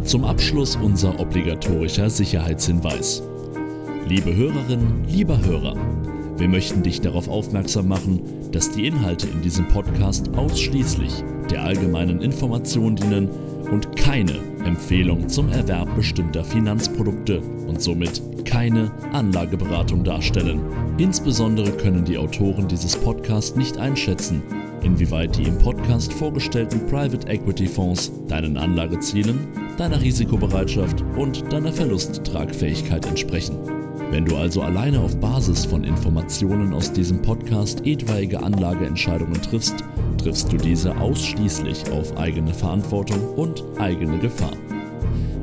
Zum 0.05 0.25
Abschluss 0.25 0.75
unser 0.75 1.21
obligatorischer 1.21 2.11
Sicherheitshinweis. 2.11 3.23
Liebe 4.09 4.35
Hörerinnen, 4.35 5.05
lieber 5.07 5.39
Hörer, 5.39 5.77
wir 6.37 6.49
möchten 6.49 6.83
dich 6.83 7.01
darauf 7.01 7.29
aufmerksam 7.29 7.87
machen, 7.87 8.51
dass 8.51 8.73
die 8.73 8.89
Inhalte 8.89 9.29
in 9.29 9.43
diesem 9.43 9.69
Podcast 9.69 10.31
ausschließlich 10.31 11.23
der 11.51 11.63
allgemeinen 11.63 12.21
Information 12.21 12.97
dienen 12.97 13.29
und 13.71 13.97
keine 13.97 14.39
Empfehlung 14.65 15.29
zum 15.29 15.49
Erwerb 15.51 15.95
bestimmter 15.97 16.45
Finanzprodukte 16.45 17.41
und 17.67 17.81
somit 17.81 18.23
keine 18.45 18.91
Anlageberatung 19.13 20.05
darstellen. 20.05 20.61
Insbesondere 20.99 21.73
können 21.73 22.05
die 22.05 22.19
Autoren 22.19 22.69
dieses 22.69 22.97
Podcasts 22.97 23.57
nicht 23.57 23.79
einschätzen, 23.79 24.43
inwieweit 24.83 25.37
die 25.37 25.45
im 25.45 25.59
Podcast 25.59 26.13
vorgestellten 26.13 26.87
Private 26.87 27.27
Equity 27.29 27.67
Fonds 27.67 28.13
deinen 28.29 28.57
Anlagezielen, 28.57 29.49
deiner 29.79 30.01
Risikobereitschaft 30.01 31.05
und 31.17 31.53
deiner 31.53 31.73
Verlusttragfähigkeit 31.73 33.07
entsprechen. 33.07 33.57
Wenn 34.11 34.25
du 34.25 34.37
also 34.37 34.63
alleine 34.63 34.99
auf 34.99 35.17
Basis 35.21 35.65
von 35.65 35.85
Informationen 35.85 36.75
aus 36.75 36.93
diesem 36.93 37.23
Podcast 37.23 37.87
etwaige 37.87 38.43
Anlageentscheidungen 38.43 39.41
triffst, 39.41 39.85
triffst 40.21 40.53
du 40.53 40.57
diese 40.57 40.97
ausschließlich 40.99 41.91
auf 41.93 42.17
eigene 42.19 42.53
Verantwortung 42.53 43.35
und 43.37 43.65
eigene 43.79 44.19
Gefahr. 44.19 44.53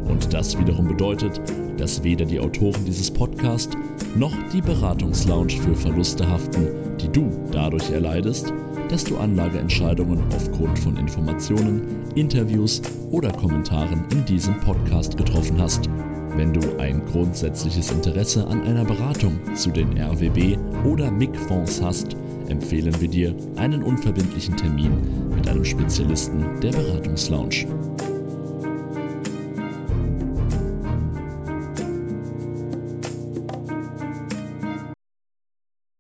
Und 0.07 0.33
das 0.33 0.57
wiederum 0.57 0.87
bedeutet, 0.87 1.41
dass 1.77 2.03
weder 2.03 2.25
die 2.25 2.39
Autoren 2.39 2.85
dieses 2.85 3.09
Podcasts 3.09 3.75
noch 4.15 4.33
die 4.53 4.61
Beratungslounge 4.61 5.51
für 5.51 5.75
Verluste 5.75 6.27
haften, 6.29 6.67
die 6.99 7.09
du 7.09 7.31
dadurch 7.51 7.89
erleidest, 7.91 8.53
dass 8.89 9.03
du 9.03 9.17
Anlageentscheidungen 9.17 10.21
aufgrund 10.35 10.77
von 10.79 10.95
Informationen, 10.97 12.03
Interviews 12.15 12.81
oder 13.11 13.31
Kommentaren 13.31 14.05
in 14.11 14.25
diesem 14.25 14.59
Podcast 14.59 15.17
getroffen 15.17 15.59
hast. 15.59 15.89
Wenn 16.35 16.53
du 16.53 16.61
ein 16.77 17.03
grundsätzliches 17.05 17.91
Interesse 17.91 18.45
an 18.45 18.61
einer 18.63 18.85
Beratung 18.85 19.39
zu 19.55 19.71
den 19.71 19.97
RWB 19.97 20.57
oder 20.85 21.09
MIG-Fonds 21.09 21.81
hast, 21.81 22.15
empfehlen 22.49 22.99
wir 22.99 23.07
dir 23.07 23.35
einen 23.55 23.83
unverbindlichen 23.83 24.55
Termin 24.57 24.91
mit 25.35 25.47
einem 25.47 25.65
Spezialisten 25.65 26.59
der 26.61 26.71
Beratungslounge. 26.71 27.67